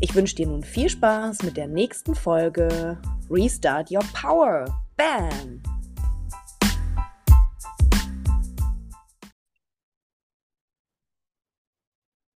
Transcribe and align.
Ich 0.00 0.14
wünsche 0.14 0.36
dir 0.36 0.46
nun 0.46 0.62
viel 0.62 0.88
Spaß 0.88 1.42
mit 1.42 1.56
der 1.56 1.66
nächsten 1.66 2.14
Folge 2.14 3.00
Restart 3.28 3.90
Your 3.90 4.04
Power. 4.14 4.64
Bam! 4.96 5.60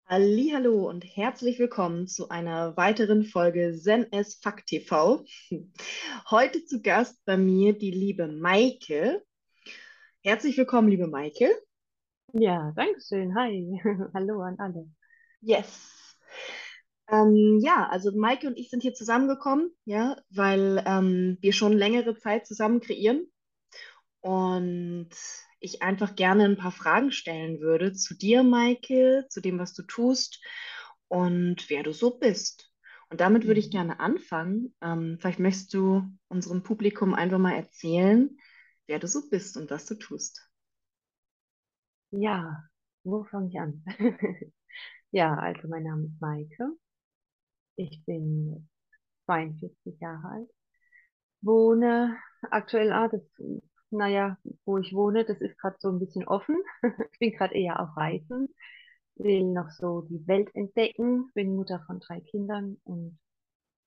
Hallo 0.05 0.88
und 0.88 1.04
herzlich 1.04 1.59
willkommen 1.59 2.08
zu 2.08 2.30
einer 2.30 2.77
weiteren 2.77 3.26
Folge 3.26 3.77
Zen 3.77 4.10
S 4.13 4.40
Fuck 4.41 4.66
TV. 4.66 5.26
Heute 6.30 6.63
zu 6.63 6.82
Gast 6.82 7.20
bei 7.26 7.35
mir 7.35 7.77
die 7.77 7.91
liebe 7.91 8.30
Maike. 8.30 9.21
Herzlich 10.23 10.57
willkommen, 10.57 10.88
liebe 10.88 11.07
Maike. 11.07 11.49
Ja, 12.32 12.71
danke 12.77 13.02
schön. 13.02 13.35
Hi. 13.35 13.82
Hallo 14.13 14.44
an 14.44 14.57
alle. 14.60 14.90
Yes. 15.41 15.98
Ähm, 17.12 17.60
ja, 17.62 17.88
also 17.90 18.12
Maike 18.12 18.48
und 18.48 18.57
ich 18.57 18.70
sind 18.70 18.82
hier 18.84 18.93
zusammengekommen, 18.93 19.71
ja, 19.85 20.18
weil 20.29 20.84
ähm, 20.85 21.38
wir 21.41 21.54
schon 21.54 21.74
längere 21.74 22.15
Zeit 22.18 22.46
zusammen 22.48 22.82
kreieren 22.82 23.26
und 24.21 25.10
ich 25.60 25.82
einfach 25.84 26.15
gerne 26.15 26.46
ein 26.46 26.57
paar 26.57 26.71
Fragen 26.71 27.12
stellen 27.12 27.60
würde 27.62 27.93
zu 27.93 28.15
dir, 28.15 28.43
Maike, 28.43 29.26
zu 29.30 29.41
dem, 29.41 29.60
was 29.60 29.74
du 29.74 29.84
tust 29.84 30.41
und 31.07 31.70
wer 31.70 31.84
du 31.84 31.93
so 31.93 32.18
bist. 32.20 32.71
Und 33.10 33.21
damit 33.21 33.48
würde 33.48 33.60
ich 33.60 33.71
Mhm. 33.71 33.71
gerne 33.71 33.99
anfangen. 33.99 34.76
Ähm, 34.82 35.18
vielleicht 35.20 35.40
möchtest 35.40 35.74
du 35.74 36.04
unserem 36.30 36.63
Publikum 36.63 37.13
einfach 37.15 37.40
mal 37.40 37.55
erzählen, 37.55 38.37
wer 38.87 38.99
du 38.99 39.07
so 39.07 39.30
bist 39.30 39.57
und 39.57 39.71
was 39.71 39.85
du 39.85 39.96
tust. 39.96 40.41
Ja, 42.12 42.63
wo 43.04 43.24
fange 43.26 43.49
ich 43.49 43.60
an? 43.60 43.84
Ja, 45.12 45.35
also 45.35 45.68
mein 45.70 45.84
Name 45.84 46.07
ist 46.07 46.21
Maike. 46.21 46.77
Ich 47.80 48.04
bin 48.05 48.68
42 49.26 49.99
Jahre 49.99 50.27
alt. 50.27 50.49
Wohne 51.41 52.18
aktuell, 52.52 52.91
ah, 52.91 53.08
das, 53.08 53.21
naja, 53.90 54.38
wo 54.66 54.77
ich 54.77 54.94
wohne, 54.94 55.26
das 55.26 55.40
ist 55.41 55.58
gerade 55.58 55.77
so 55.80 55.90
ein 55.90 55.99
bisschen 55.99 56.27
offen. 56.27 56.58
Ich 57.13 57.20
bin 57.20 57.32
gerade 57.32 57.55
eher 57.55 57.80
auf 57.80 57.96
Reisen, 57.98 58.54
will 59.16 59.44
noch 59.46 59.70
so 59.71 60.02
die 60.02 60.26
Welt 60.27 60.54
entdecken. 60.55 61.32
Bin 61.34 61.55
Mutter 61.55 61.84
von 61.88 61.99
drei 61.99 62.21
Kindern 62.21 62.77
und 62.84 63.18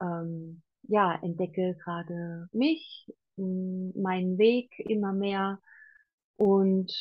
ähm, 0.01 0.63
ja, 0.85 1.15
entdecke 1.23 1.77
gerade 1.85 2.49
mich, 2.53 3.11
meinen 3.37 4.39
Weg 4.39 4.73
immer 4.79 5.13
mehr 5.13 5.61
und 6.37 6.93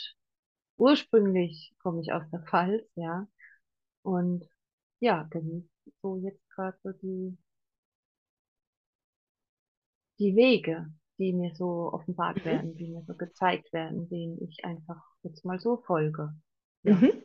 Ursprünglich 0.81 1.75
komme 1.77 2.01
ich 2.01 2.11
aus 2.11 2.23
der 2.31 2.41
Pfalz, 2.41 2.83
ja. 2.95 3.27
Und 4.03 4.43
ja, 4.99 5.27
genieße 5.29 5.69
so 6.01 6.17
jetzt 6.17 6.49
gerade 6.61 6.77
so 6.83 6.91
die, 7.01 7.37
die 10.19 10.35
Wege, 10.37 10.87
die 11.17 11.33
mir 11.33 11.53
so 11.53 11.91
offenbart 11.91 12.45
Mhm. 12.45 12.45
werden, 12.45 12.75
die 12.77 12.87
mir 12.87 13.03
so 13.07 13.13
gezeigt 13.13 13.73
werden, 13.73 14.07
denen 14.09 14.41
ich 14.41 14.63
einfach 14.63 15.01
jetzt 15.23 15.43
mal 15.43 15.59
so 15.59 15.77
folge. 15.85 16.33
Ja, 16.83 17.03
Mhm. 17.03 17.23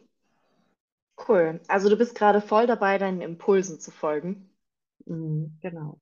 Cool. 1.29 1.61
Also 1.69 1.91
du 1.91 1.97
bist 1.99 2.15
gerade 2.15 2.41
voll 2.41 2.67
dabei, 2.67 2.97
deinen 2.97 3.21
Impulsen 3.21 3.81
zu 3.81 3.91
folgen. 3.91 4.49
mhm, 5.07 5.59
genau. 5.63 6.01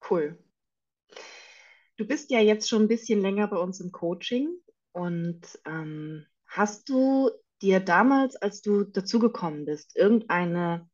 Cool. 0.00 0.36
Du 1.96 2.06
bist 2.06 2.30
ja 2.30 2.40
jetzt 2.40 2.68
schon 2.68 2.82
ein 2.82 2.88
bisschen 2.88 3.20
länger 3.20 3.48
bei 3.48 3.56
uns 3.56 3.80
im 3.80 3.92
Coaching 3.92 4.48
und 4.92 5.40
ähm, 5.66 6.26
hast 6.46 6.88
du 6.88 7.30
dir 7.62 7.80
damals, 7.80 8.36
als 8.36 8.60
du 8.62 8.84
dazugekommen 8.84 9.64
bist, 9.64 9.96
irgendeine 9.96 10.88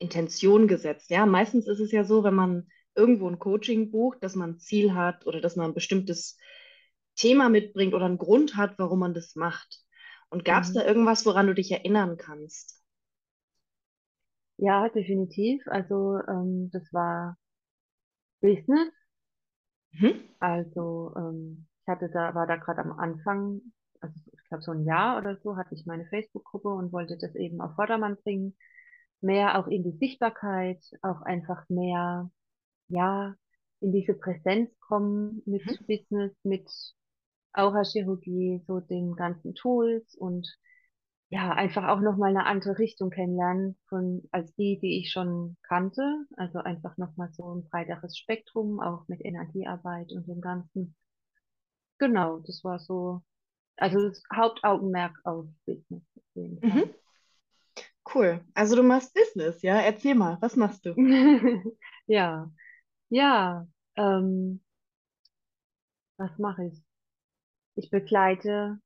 Intention 0.00 0.68
gesetzt? 0.68 1.10
Ja, 1.10 1.26
meistens 1.26 1.68
ist 1.68 1.80
es 1.80 1.92
ja 1.92 2.04
so, 2.04 2.24
wenn 2.24 2.34
man 2.34 2.68
irgendwo 2.96 3.28
ein 3.28 3.40
Coaching 3.40 3.92
bucht, 3.92 4.24
dass 4.24 4.36
man 4.36 4.52
ein 4.52 4.60
Ziel 4.60 4.94
hat 4.94 5.26
oder 5.26 5.40
dass 5.42 5.56
man 5.56 5.70
ein 5.70 5.74
bestimmtes 5.74 6.38
Thema 7.16 7.50
mitbringt 7.50 7.94
oder 7.94 8.06
einen 8.06 8.18
Grund 8.18 8.56
hat, 8.56 8.78
warum 8.78 9.00
man 9.00 9.14
das 9.14 9.36
macht. 9.36 9.80
Und 10.30 10.44
gab 10.46 10.64
es 10.64 10.72
da 10.72 10.82
Mhm. 10.82 10.86
irgendwas, 10.86 11.26
woran 11.26 11.48
du 11.48 11.54
dich 11.54 11.72
erinnern 11.72 12.18
kannst? 12.18 12.82
Ja, 14.58 14.88
definitiv. 14.88 15.60
Also 15.66 16.20
ähm, 16.28 16.70
das 16.72 16.84
war 16.92 17.36
Business. 18.42 18.92
Mhm. 19.92 20.30
Also 20.38 21.12
ähm, 21.16 21.66
ich 21.82 21.88
hatte 21.88 22.08
da, 22.10 22.34
war 22.34 22.46
da 22.46 22.56
gerade 22.56 22.80
am 22.82 22.92
Anfang, 22.98 23.60
also 24.00 24.14
ich 24.32 24.44
glaube 24.48 24.62
so 24.62 24.72
ein 24.72 24.84
Jahr 24.84 25.18
oder 25.18 25.36
so, 25.42 25.56
hatte 25.56 25.74
ich 25.74 25.86
meine 25.86 26.06
Facebook-Gruppe 26.06 26.68
und 26.68 26.92
wollte 26.92 27.18
das 27.18 27.34
eben 27.34 27.60
auf 27.60 27.74
Vordermann 27.74 28.16
bringen. 28.22 28.56
Mehr 29.22 29.58
auch 29.58 29.66
in 29.68 29.82
die 29.84 29.96
Sichtbarkeit, 29.98 30.82
auch 31.02 31.22
einfach 31.22 31.68
mehr, 31.68 32.30
ja, 32.88 33.34
in 33.80 33.92
diese 33.92 34.14
Präsenz 34.14 34.70
kommen 34.80 35.42
mit 35.46 35.64
Mhm. 35.64 35.86
Business, 35.88 36.32
mit 36.44 36.70
Aurachirurgie, 37.52 38.62
so 38.66 38.80
den 38.80 39.14
ganzen 39.16 39.54
Tools 39.54 40.14
und 40.16 40.48
ja, 41.30 41.52
einfach 41.52 41.88
auch 41.88 42.00
nochmal 42.00 42.30
eine 42.30 42.46
andere 42.46 42.78
Richtung 42.78 43.10
kennenlernen 43.10 43.76
von, 43.88 44.28
als 44.32 44.54
die, 44.56 44.78
die 44.80 44.98
ich 45.00 45.12
schon 45.12 45.56
kannte. 45.62 46.02
Also 46.36 46.58
einfach 46.60 46.96
nochmal 46.98 47.30
so 47.32 47.54
ein 47.54 47.64
breiteres 47.70 48.18
Spektrum, 48.18 48.80
auch 48.80 49.06
mit 49.08 49.24
Energiearbeit 49.24 50.12
und 50.12 50.26
dem 50.28 50.40
Ganzen. 50.40 50.94
Genau, 51.98 52.38
das 52.40 52.64
war 52.64 52.78
so, 52.80 53.22
also 53.76 54.08
das 54.08 54.22
Hauptaugenmerk 54.34 55.14
auf 55.24 55.46
Business. 55.66 56.02
Mhm. 56.62 56.84
Cool. 58.12 58.44
Also 58.54 58.76
du 58.76 58.82
machst 58.82 59.14
Business, 59.14 59.62
ja? 59.62 59.80
Erzähl 59.80 60.14
mal, 60.14 60.36
was 60.42 60.54
machst 60.56 60.84
du? 60.84 60.96
Ja, 62.06 62.50
ja, 63.10 63.66
ähm, 63.96 64.60
was 66.18 66.30
mache 66.38 66.66
ich? 66.66 66.82
Ich 67.76 67.90
begleite, 67.90 68.80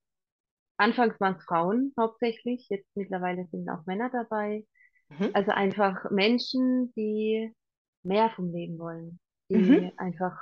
anfangs 0.79 1.21
waren 1.21 1.37
es 1.37 1.45
Frauen 1.45 1.95
hauptsächlich, 1.99 2.69
jetzt 2.71 2.89
mittlerweile 2.97 3.47
sind 3.53 3.69
auch 3.71 3.87
Männer 3.87 4.11
dabei. 4.11 4.67
Mhm. 5.11 5.34
Also 5.34 5.53
einfach 5.53 6.11
Menschen, 6.11 6.93
die 6.97 7.53
mehr 8.05 8.31
vom 8.31 8.53
Leben 8.53 8.79
wollen, 8.79 9.21
die 9.51 9.59
Mhm. 9.59 9.93
einfach, 9.99 10.37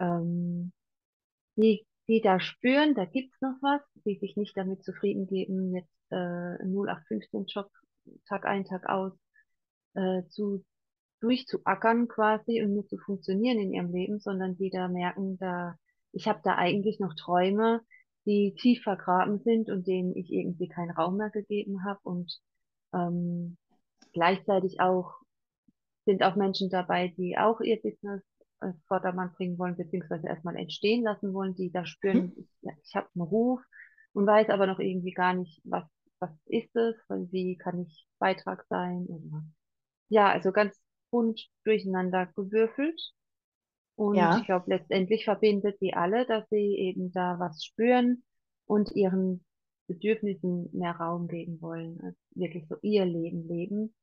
ähm, 0.00 0.72
die, 1.56 1.86
die 2.08 2.20
da 2.22 2.40
spüren, 2.40 2.94
da 2.94 3.04
gibt's 3.06 3.40
noch 3.40 3.56
was, 3.62 3.82
die 4.06 4.18
sich 4.18 4.36
nicht 4.36 4.56
damit 4.56 4.84
zufrieden 4.84 5.26
geben, 5.26 5.74
jetzt 5.76 5.92
äh, 6.10 6.16
einen 6.16 6.72
0815-Job 6.72 7.70
Tag 8.28 8.46
ein, 8.46 8.64
Tag 8.64 8.88
aus 8.88 9.12
äh, 9.94 10.22
zu 10.28 10.64
durchzuackern 11.20 12.08
quasi 12.08 12.62
und 12.62 12.74
nur 12.74 12.86
zu 12.88 12.98
funktionieren 12.98 13.58
in 13.60 13.72
ihrem 13.72 13.92
Leben, 13.92 14.20
sondern 14.20 14.56
die 14.56 14.70
da 14.70 14.88
merken, 14.88 15.38
da 15.38 15.76
ich 16.12 16.28
habe 16.28 16.40
da 16.44 16.56
eigentlich 16.56 17.00
noch 17.00 17.14
Träume, 17.14 17.82
die 18.26 18.54
tief 18.60 18.82
vergraben 18.82 19.40
sind 19.40 19.70
und 19.70 19.86
denen 19.86 20.16
ich 20.16 20.32
irgendwie 20.32 20.68
keinen 20.68 20.90
Raum 20.92 21.16
mehr 21.18 21.30
gegeben 21.30 21.84
habe 21.84 22.00
und 22.04 22.40
ähm, 22.94 23.56
gleichzeitig 24.12 24.80
auch 24.80 25.14
sind 26.04 26.22
auch 26.22 26.36
Menschen 26.36 26.70
dabei, 26.70 27.08
die 27.16 27.36
auch 27.38 27.60
ihr 27.60 27.80
Business 27.80 28.22
auf 28.60 28.74
Vordermann 28.86 29.32
bringen 29.32 29.58
wollen, 29.58 29.76
beziehungsweise 29.76 30.26
erstmal 30.28 30.56
entstehen 30.56 31.02
lassen 31.04 31.32
wollen, 31.34 31.54
die 31.54 31.70
da 31.72 31.84
spüren, 31.84 32.32
Mhm. 32.32 32.46
ja, 32.62 32.72
ich 32.84 32.94
habe 32.94 33.08
einen 33.14 33.22
Ruf 33.24 33.60
und 34.12 34.26
weiß 34.26 34.50
aber 34.50 34.66
noch 34.66 34.78
irgendwie 34.78 35.12
gar 35.12 35.34
nicht, 35.34 35.60
was, 35.64 35.84
was 36.22 36.32
ist 36.46 36.74
es, 36.76 36.96
wie 37.32 37.58
kann 37.58 37.82
ich 37.82 38.08
Beitrag 38.20 38.66
sein 38.70 39.06
oder 39.08 39.44
ja, 40.10 40.30
also 40.32 40.52
ganz 40.52 40.80
bunt 41.10 41.40
durcheinander 41.64 42.26
gewürfelt. 42.36 43.00
Und 43.96 44.34
ich 44.34 44.44
Ja. 44.44 44.46
glaube, 44.46 44.70
letztendlich 44.70 45.24
verbindet 45.24 45.78
sie 45.80 45.94
alle, 45.94 46.26
dass 46.26 46.48
sie 46.50 46.76
eben 46.78 47.12
da 47.12 47.38
was 47.38 47.64
spüren 47.64 48.22
und 48.66 48.92
ihren 48.92 49.44
Bedürfnissen 49.88 50.68
mehr 50.72 50.92
Raum 50.96 51.28
geben 51.28 51.60
wollen. 51.62 52.00
Also 52.02 52.18
wirklich 52.34 52.66
so 52.68 52.76
ihr 52.82 53.06
Leben 53.06 53.48
leben, 53.48 53.94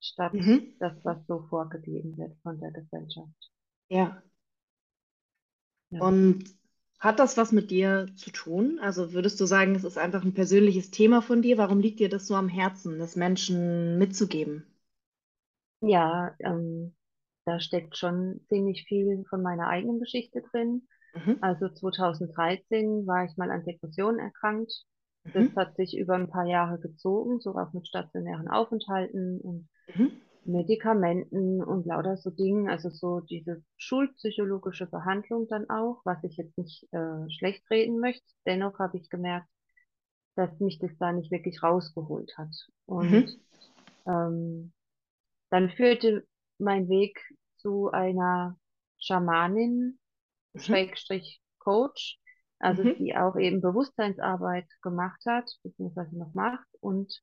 statt 0.00 0.38
Mhm. 0.38 0.78
das, 0.78 0.94
was 1.04 1.26
so 1.26 1.42
vorgegeben 1.50 2.16
wird 2.18 2.36
von 2.42 2.60
der 2.60 2.70
Gesellschaft. 2.72 3.50
Ja. 3.88 4.22
Ja. 5.90 6.00
Und 6.00 6.57
hat 7.00 7.18
das 7.18 7.36
was 7.36 7.52
mit 7.52 7.70
dir 7.70 8.06
zu 8.16 8.30
tun? 8.30 8.78
Also 8.80 9.12
würdest 9.12 9.40
du 9.40 9.46
sagen, 9.46 9.74
es 9.74 9.84
ist 9.84 9.98
einfach 9.98 10.22
ein 10.24 10.34
persönliches 10.34 10.90
Thema 10.90 11.22
von 11.22 11.42
dir? 11.42 11.58
Warum 11.58 11.80
liegt 11.80 12.00
dir 12.00 12.08
das 12.08 12.26
so 12.26 12.34
am 12.36 12.48
Herzen, 12.48 12.98
das 12.98 13.16
Menschen 13.16 13.98
mitzugeben? 13.98 14.64
Ja, 15.80 16.34
ähm, 16.40 16.94
da 17.44 17.60
steckt 17.60 17.96
schon 17.96 18.40
ziemlich 18.48 18.84
viel 18.88 19.24
von 19.28 19.42
meiner 19.42 19.68
eigenen 19.68 20.00
Geschichte 20.00 20.42
drin. 20.52 20.86
Mhm. 21.14 21.34
Also 21.40 21.68
2013 21.68 23.06
war 23.06 23.24
ich 23.24 23.36
mal 23.36 23.50
an 23.50 23.64
Depressionen 23.64 24.18
erkrankt. 24.20 24.72
Das 25.32 25.46
Mhm. 25.46 25.56
hat 25.56 25.76
sich 25.76 25.96
über 25.96 26.14
ein 26.14 26.30
paar 26.30 26.46
Jahre 26.46 26.78
gezogen, 26.80 27.40
so 27.40 27.52
auch 27.56 27.72
mit 27.72 27.86
stationären 27.86 28.48
Aufenthalten 28.48 29.40
und 29.40 29.68
Mhm. 29.96 30.08
Medikamenten 30.48 31.62
und 31.62 31.86
lauter 31.86 32.16
so 32.18 32.30
Dingen. 32.30 32.68
Also 32.70 32.90
so 32.90 33.20
diese 33.20 33.64
schulpsychologische 33.78 34.86
Behandlung 34.86 35.48
dann 35.48 35.70
auch, 35.70 36.02
was 36.04 36.24
ich 36.24 36.36
jetzt 36.38 36.58
nicht 36.58 36.86
äh, 36.92 37.30
schlecht 37.30 37.68
reden 37.70 38.00
möchte. 38.00 38.26
Dennoch 38.46 38.78
habe 38.80 38.98
ich 38.98 39.10
gemerkt, 39.10 39.48
dass 40.36 40.58
mich 40.60 40.78
das 40.78 40.96
da 40.98 41.12
nicht 41.12 41.30
wirklich 41.30 41.62
rausgeholt 41.62 42.36
hat. 42.38 42.54
Und 42.86 43.28
Mhm. 43.28 43.40
ähm, 44.06 44.72
dann 45.50 45.70
führte 45.70 46.26
mein 46.58 46.88
Weg 46.88 47.20
zu 47.58 47.90
einer 47.90 48.58
Schamanin, 48.98 49.98
Mhm. 50.54 50.74
Schrägstrich 50.76 51.42
Coach, 51.58 52.20
also 52.60 52.84
Mhm. 52.84 52.92
die 52.98 53.16
auch 53.16 53.36
eben 53.36 53.60
Bewusstseinsarbeit 53.60 54.66
gemacht 54.82 55.22
hat, 55.26 55.50
beziehungsweise 55.62 56.18
noch 56.18 56.34
macht. 56.34 56.66
Und 56.80 57.22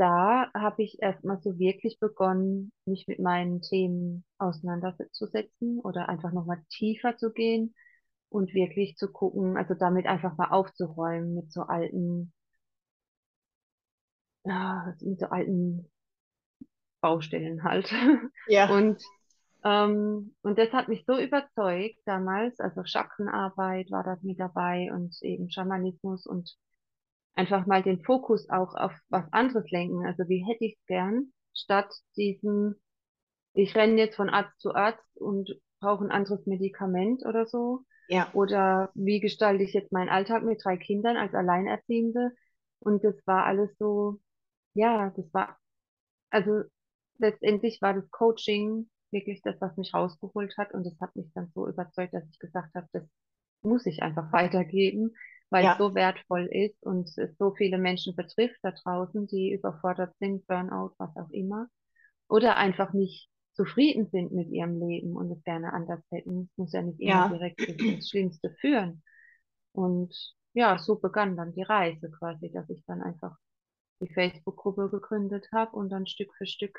da 0.00 0.50
habe 0.54 0.82
ich 0.84 1.02
erstmal 1.02 1.40
so 1.42 1.58
wirklich 1.60 2.00
begonnen, 2.00 2.72
mich 2.86 3.06
mit 3.08 3.20
meinen 3.20 3.62
Themen 3.62 4.24
auseinanderzusetzen 4.38 5.80
oder 5.80 6.08
einfach 6.08 6.32
nochmal 6.32 6.62
tiefer 6.70 7.16
zu 7.18 7.32
gehen 7.32 7.74
und 8.30 8.54
wirklich 8.54 8.96
zu 8.96 9.12
gucken, 9.12 9.56
also 9.58 9.74
damit 9.74 10.06
einfach 10.06 10.36
mal 10.38 10.50
aufzuräumen 10.50 11.34
mit 11.34 11.52
so 11.52 11.62
alten, 11.62 12.32
ja, 14.44 14.94
mit 15.00 15.18
so 15.20 15.26
alten 15.26 15.90
Baustellen 17.00 17.62
halt. 17.64 17.92
Ja. 18.46 18.66
Und 18.68 19.02
Ähm, 19.64 20.34
und 20.42 20.58
das 20.58 20.72
hat 20.72 20.88
mich 20.88 21.04
so 21.06 21.18
überzeugt 21.18 21.98
damals, 22.06 22.60
also 22.60 22.84
Chakrenarbeit 22.84 23.90
war 23.92 24.04
da 24.04 24.18
mit 24.22 24.40
dabei 24.40 24.90
und 24.92 25.16
eben 25.22 25.50
Schamanismus 25.50 26.26
und 26.26 26.56
einfach 27.34 27.66
mal 27.66 27.82
den 27.82 28.02
Fokus 28.02 28.48
auch 28.50 28.74
auf 28.74 28.92
was 29.08 29.24
anderes 29.32 29.70
lenken. 29.70 30.06
Also 30.06 30.28
wie 30.28 30.44
hätte 30.44 30.64
ich 30.64 30.76
es 30.78 30.86
gern, 30.86 31.32
statt 31.54 31.92
diesem, 32.16 32.76
ich 33.54 33.74
renne 33.74 33.98
jetzt 33.98 34.16
von 34.16 34.30
Arzt 34.30 34.60
zu 34.60 34.74
Arzt 34.74 35.16
und 35.16 35.50
brauche 35.80 36.04
ein 36.04 36.10
anderes 36.10 36.46
Medikament 36.46 37.24
oder 37.24 37.46
so. 37.46 37.84
Ja. 38.08 38.28
Oder 38.34 38.90
wie 38.94 39.20
gestalte 39.20 39.62
ich 39.62 39.72
jetzt 39.72 39.92
meinen 39.92 40.08
Alltag 40.08 40.42
mit 40.42 40.64
drei 40.64 40.76
Kindern 40.76 41.16
als 41.16 41.34
Alleinerziehende? 41.34 42.32
Und 42.80 43.04
das 43.04 43.14
war 43.26 43.44
alles 43.44 43.70
so, 43.78 44.20
ja, 44.74 45.10
das 45.16 45.32
war 45.32 45.56
also 46.30 46.62
letztendlich 47.18 47.82
war 47.82 47.94
das 47.94 48.10
Coaching 48.10 48.88
wirklich 49.10 49.42
das, 49.42 49.60
was 49.60 49.76
mich 49.76 49.92
rausgeholt 49.92 50.56
hat 50.56 50.72
und 50.72 50.84
das 50.84 50.98
hat 51.00 51.14
mich 51.16 51.30
dann 51.34 51.50
so 51.54 51.68
überzeugt, 51.68 52.14
dass 52.14 52.24
ich 52.30 52.38
gesagt 52.38 52.74
habe, 52.74 52.86
das 52.92 53.04
muss 53.62 53.86
ich 53.86 54.02
einfach 54.02 54.32
weitergeben, 54.32 55.14
weil 55.50 55.66
es 55.66 55.70
Ja. 55.70 55.78
so 55.78 55.94
wertvoll 55.94 56.46
ist 56.46 56.82
und 56.84 57.08
es 57.18 57.36
so 57.38 57.52
viele 57.54 57.78
Menschen 57.78 58.16
betrifft 58.16 58.58
da 58.62 58.72
draußen, 58.72 59.26
die 59.26 59.52
überfordert 59.52 60.14
sind, 60.20 60.46
Burnout, 60.46 60.94
was 60.98 61.16
auch 61.16 61.30
immer, 61.30 61.68
oder 62.28 62.56
einfach 62.56 62.92
nicht 62.92 63.30
zufrieden 63.54 64.08
sind 64.10 64.32
mit 64.32 64.48
ihrem 64.50 64.80
Leben 64.80 65.16
und 65.16 65.30
es 65.32 65.42
gerne 65.44 65.72
anders 65.72 66.02
hätten. 66.10 66.48
Es 66.52 66.58
muss 66.58 66.72
ja 66.72 66.82
nicht 66.82 67.00
immer 67.00 67.24
Ja. 67.24 67.26
direkt 67.26 67.60
ins 67.68 68.08
Schlimmste 68.10 68.50
führen. 68.60 69.02
Und 69.72 70.14
ja, 70.54 70.78
so 70.78 70.96
begann 70.98 71.36
dann 71.36 71.52
die 71.54 71.62
Reise 71.62 72.10
quasi, 72.10 72.50
dass 72.52 72.68
ich 72.70 72.84
dann 72.86 73.02
einfach 73.02 73.36
die 74.00 74.12
Facebook-Gruppe 74.12 74.90
gegründet 74.90 75.48
habe 75.52 75.76
und 75.76 75.90
dann 75.90 76.06
Stück 76.06 76.34
für 76.36 76.46
Stück 76.46 76.78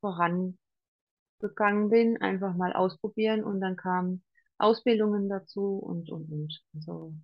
vorangegangen 0.00 0.56
bin, 1.90 2.20
einfach 2.20 2.54
mal 2.56 2.72
ausprobieren 2.72 3.44
und 3.44 3.60
dann 3.60 3.76
kamen 3.76 4.24
Ausbildungen 4.58 5.28
dazu 5.28 5.78
und, 5.78 6.10
und, 6.10 6.30
und. 6.30 6.62
Also 6.74 7.14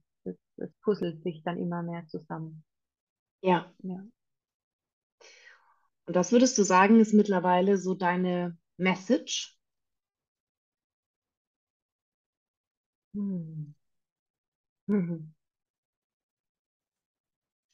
das 0.61 0.71
puzzelt 0.83 1.23
sich 1.25 1.43
dann 1.45 1.59
immer 1.59 1.83
mehr 1.83 2.07
zusammen. 2.07 2.65
Ja. 3.43 3.73
Ja. 3.83 4.05
Und 6.07 6.15
das 6.17 6.31
würdest 6.33 6.59
du 6.59 6.63
sagen, 6.63 7.01
ist 7.01 7.15
mittlerweile 7.15 7.79
so 7.79 7.95
deine 7.95 8.59
Message? 8.77 9.59
Hm. 13.15 13.75
Mhm. 14.89 15.33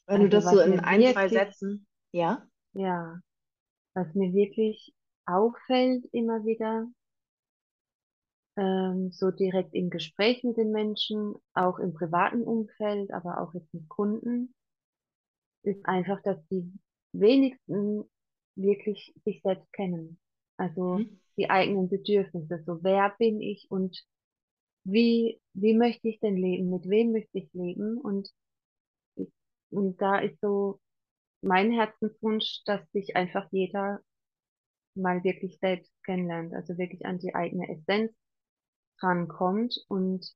Wenn 0.06 0.20
du 0.22 0.28
Also 0.28 0.38
das 0.40 0.50
so 0.50 0.60
in 0.60 0.80
ein, 0.80 1.00
zwei 1.06 1.28
wirklich, 1.28 1.32
Sätzen, 1.32 1.86
ja? 2.12 2.46
ja, 2.74 3.20
was 3.94 4.14
mir 4.14 4.32
wirklich 4.34 4.94
auffällt 5.26 6.04
immer 6.12 6.44
wieder, 6.44 6.86
ähm, 8.56 9.10
so 9.12 9.30
direkt 9.30 9.74
im 9.74 9.90
Gespräch 9.90 10.44
mit 10.44 10.56
den 10.56 10.72
Menschen, 10.72 11.34
auch 11.54 11.78
im 11.78 11.94
privaten 11.94 12.42
Umfeld, 12.44 13.12
aber 13.12 13.40
auch 13.40 13.54
jetzt 13.54 13.72
mit 13.74 13.88
Kunden, 13.88 14.54
ist 15.62 15.84
einfach, 15.86 16.22
dass 16.22 16.38
die 16.48 16.72
wenigsten 17.12 18.04
wirklich 18.56 19.12
sich 19.24 19.42
selbst 19.42 19.70
kennen. 19.72 20.18
Also 20.56 21.02
Mhm. 21.02 21.18
die 21.36 21.50
eigenen 21.50 21.88
Bedürfnisse. 21.88 22.62
So, 22.64 22.82
wer 22.82 23.14
bin 23.18 23.40
ich 23.42 23.66
und 23.70 24.02
wie, 24.84 25.40
wie 25.54 25.74
möchte 25.74 26.08
ich 26.08 26.20
denn 26.20 26.36
leben? 26.36 26.70
Mit 26.70 26.88
wem 26.88 27.12
möchte 27.12 27.38
ich 27.38 27.52
leben? 27.54 27.98
Und, 27.98 28.30
und 29.70 30.00
da 30.00 30.18
ist 30.18 30.40
so 30.40 30.80
mein 31.42 31.72
Herzenswunsch, 31.72 32.62
dass 32.66 32.82
sich 32.92 33.16
einfach 33.16 33.48
jeder 33.52 34.00
mal 34.94 35.24
wirklich 35.24 35.58
selbst 35.60 35.92
kennenlernt. 36.04 36.54
Also 36.54 36.78
wirklich 36.78 37.06
an 37.06 37.18
die 37.18 37.34
eigene 37.34 37.68
Essenz 37.70 38.12
rankommt 39.02 39.76
und 39.88 40.34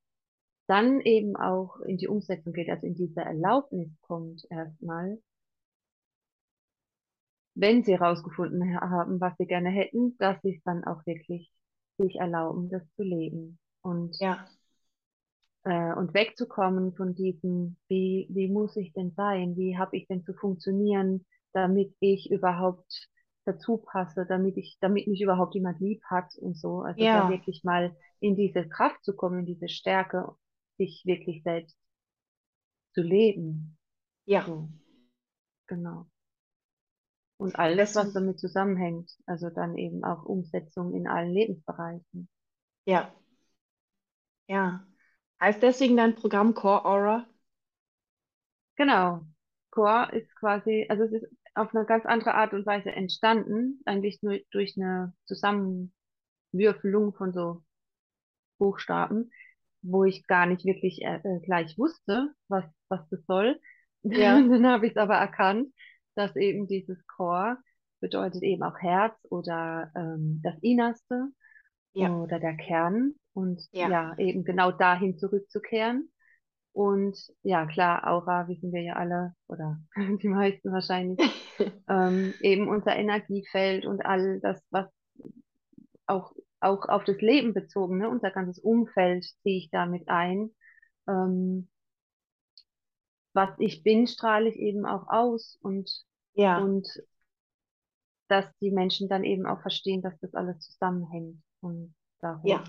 dann 0.68 1.00
eben 1.02 1.36
auch 1.36 1.80
in 1.82 1.98
die 1.98 2.08
Umsetzung 2.08 2.52
geht, 2.54 2.70
also 2.70 2.86
in 2.86 2.94
diese 2.96 3.20
Erlaubnis 3.22 3.90
kommt 4.02 4.46
erstmal 4.50 5.18
wenn 7.54 7.84
sie 7.84 7.92
herausgefunden 7.92 8.80
haben, 8.80 9.20
was 9.20 9.36
sie 9.38 9.46
gerne 9.46 9.70
hätten, 9.70 10.16
dass 10.18 10.40
sie 10.42 10.56
es 10.56 10.62
dann 10.64 10.84
auch 10.84 11.04
wirklich 11.06 11.52
sich 11.98 12.16
erlauben, 12.16 12.68
das 12.70 12.82
zu 12.96 13.02
leben 13.02 13.58
und 13.82 14.16
Ja. 14.18 14.48
äh, 15.64 15.92
und 15.94 16.14
wegzukommen 16.14 16.94
von 16.94 17.14
diesem, 17.14 17.76
wie 17.88 18.26
wie 18.30 18.48
muss 18.48 18.76
ich 18.76 18.92
denn 18.92 19.12
sein, 19.16 19.56
wie 19.56 19.76
habe 19.78 19.96
ich 19.96 20.06
denn 20.06 20.24
zu 20.24 20.34
funktionieren, 20.34 21.24
damit 21.52 21.94
ich 22.00 22.30
überhaupt 22.30 23.08
dazu 23.52 23.78
passe, 23.78 24.26
damit 24.28 24.56
ich, 24.56 24.78
damit 24.80 25.06
mich 25.08 25.20
überhaupt 25.22 25.54
jemand 25.54 25.80
lieb 25.80 26.02
hat 26.04 26.34
und 26.38 26.56
so. 26.58 26.80
Also 26.82 27.06
da 27.06 27.06
Ja. 27.06 27.28
wirklich 27.28 27.64
mal 27.64 27.96
in 28.20 28.36
diese 28.36 28.68
Kraft 28.68 29.04
zu 29.04 29.14
kommen, 29.16 29.40
in 29.40 29.46
diese 29.46 29.68
Stärke, 29.68 30.34
sich 30.78 31.02
wirklich 31.06 31.42
selbst 31.42 31.76
zu 32.94 33.02
leben. 33.02 33.76
Ja. 34.26 34.46
So, 34.46 34.68
genau. 35.68 36.06
Und 37.38 37.58
alles, 37.58 37.96
was 37.96 38.12
damit 38.12 38.38
zusammenhängt, 38.38 39.10
also 39.26 39.50
dann 39.50 39.76
eben 39.76 40.04
auch 40.04 40.22
Umsetzung 40.24 40.94
in 40.94 41.08
allen 41.08 41.32
Lebensbereichen. 41.32 42.28
ja. 42.86 43.12
Ja. 44.48 44.86
Heißt 45.40 45.62
deswegen 45.62 45.96
dein 45.96 46.14
Programm 46.14 46.52
Core 46.54 46.84
Aura? 46.84 47.26
Genau. 48.76 49.26
Core 49.70 50.10
ist 50.12 50.34
quasi, 50.36 50.86
also 50.88 51.04
es 51.04 51.12
ist 51.12 51.26
auf 51.54 51.74
eine 51.74 51.84
ganz 51.86 52.06
andere 52.06 52.34
Art 52.34 52.52
und 52.54 52.66
Weise 52.66 52.92
entstanden, 52.92 53.80
eigentlich 53.84 54.22
nur 54.22 54.38
durch 54.52 54.74
eine 54.76 55.14
Zusammenwürfelung 55.26 57.14
von 57.14 57.32
so 57.32 57.62
Buchstaben, 58.58 59.30
wo 59.82 60.04
ich 60.04 60.26
gar 60.26 60.46
nicht 60.46 60.64
wirklich 60.64 61.02
äh, 61.02 61.20
äh, 61.24 61.40
gleich 61.40 61.78
wusste, 61.78 62.34
was, 62.48 62.64
was 62.88 63.08
das 63.10 63.24
soll. 63.26 63.60
Ja. 64.02 64.40
Dann 64.48 64.66
habe 64.66 64.86
ich 64.86 64.92
es 64.92 64.98
aber 64.98 65.16
erkannt, 65.16 65.72
dass 66.14 66.36
eben 66.36 66.66
dieses 66.66 67.06
Core 67.06 67.56
bedeutet 68.00 68.42
eben 68.42 68.62
auch 68.62 68.78
Herz 68.78 69.14
oder 69.30 69.90
ähm, 69.96 70.40
das 70.42 70.56
Innerste 70.62 71.28
Ja. 71.94 72.10
oder 72.10 72.38
der 72.40 72.56
Kern 72.56 73.14
und 73.34 73.62
Ja. 73.72 73.88
ja, 73.90 74.18
eben 74.18 74.44
genau 74.44 74.72
dahin 74.72 75.18
zurückzukehren. 75.18 76.09
Und 76.72 77.18
ja, 77.42 77.66
klar, 77.66 78.06
Aura 78.06 78.48
wissen 78.48 78.72
wir 78.72 78.82
ja 78.82 78.94
alle, 78.94 79.34
oder 79.48 79.78
die 80.22 80.28
meisten 80.28 80.72
wahrscheinlich, 80.72 81.18
ähm, 81.88 82.34
eben 82.40 82.68
unser 82.68 82.96
Energiefeld 82.96 83.86
und 83.86 84.04
all 84.04 84.40
das, 84.40 84.62
was 84.70 84.86
auch, 86.06 86.32
auch 86.60 86.88
auf 86.88 87.04
das 87.04 87.20
Leben 87.20 87.54
bezogen, 87.54 87.98
ne, 87.98 88.08
unser 88.08 88.30
ganzes 88.30 88.58
Umfeld 88.58 89.24
ziehe 89.42 89.58
ich 89.58 89.70
damit 89.70 90.08
ein. 90.08 90.50
Ähm, 91.08 91.68
was 93.32 93.50
ich 93.58 93.82
bin, 93.82 94.06
strahle 94.06 94.48
ich 94.48 94.56
eben 94.56 94.86
auch 94.86 95.08
aus 95.08 95.58
und, 95.62 95.90
Ja. 96.34 96.62
und 96.62 96.88
dass 98.28 98.46
die 98.60 98.70
Menschen 98.70 99.08
dann 99.08 99.24
eben 99.24 99.46
auch 99.46 99.60
verstehen, 99.60 100.02
dass 100.02 100.18
das 100.20 100.34
alles 100.34 100.60
zusammenhängt. 100.60 101.42
Und 101.60 101.94
Ja. 102.44 102.58
darum 102.60 102.64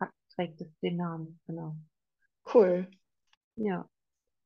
hat, 0.00 0.10
trägt 0.34 0.60
es 0.60 0.68
den 0.80 0.96
Namen, 0.96 1.40
genau. 1.46 1.76
Cool. 2.44 2.86
Ja. 3.56 3.88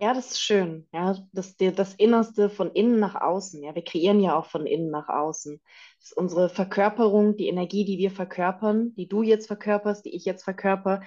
Ja, 0.01 0.15
das 0.15 0.33
ist 0.33 0.41
schön. 0.43 0.89
Ja, 0.93 1.17
das, 1.33 1.57
das 1.57 1.95
Innerste 1.97 2.51
von 2.51 2.73
innen 2.73 3.01
nach 3.01 3.17
außen. 3.17 3.63
Ja, 3.63 3.75
wir 3.75 3.85
kreieren 3.85 4.21
ja 4.21 4.37
auch 4.39 4.47
von 4.47 4.67
innen 4.67 4.91
nach 4.91 5.09
außen. 5.09 5.61
Das 6.01 6.11
ist 6.11 6.17
unsere 6.17 6.49
Verkörperung, 6.51 7.37
die 7.37 7.49
Energie, 7.49 7.85
die 7.85 7.99
wir 7.99 8.11
verkörpern, 8.11 8.95
die 8.97 9.09
du 9.09 9.23
jetzt 9.23 9.47
verkörperst, 9.49 10.05
die 10.07 10.17
ich 10.17 10.25
jetzt 10.27 10.45
verkörper, 10.45 11.03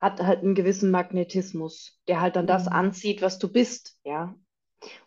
hat 0.00 0.20
halt 0.20 0.40
einen 0.42 0.54
gewissen 0.56 0.90
Magnetismus, 0.90 2.00
der 2.08 2.20
halt 2.20 2.36
dann 2.36 2.46
das 2.46 2.66
Mhm. 2.66 2.72
anzieht, 2.72 3.22
was 3.22 3.38
du 3.38 3.50
bist. 3.52 3.98
Ja, 4.04 4.34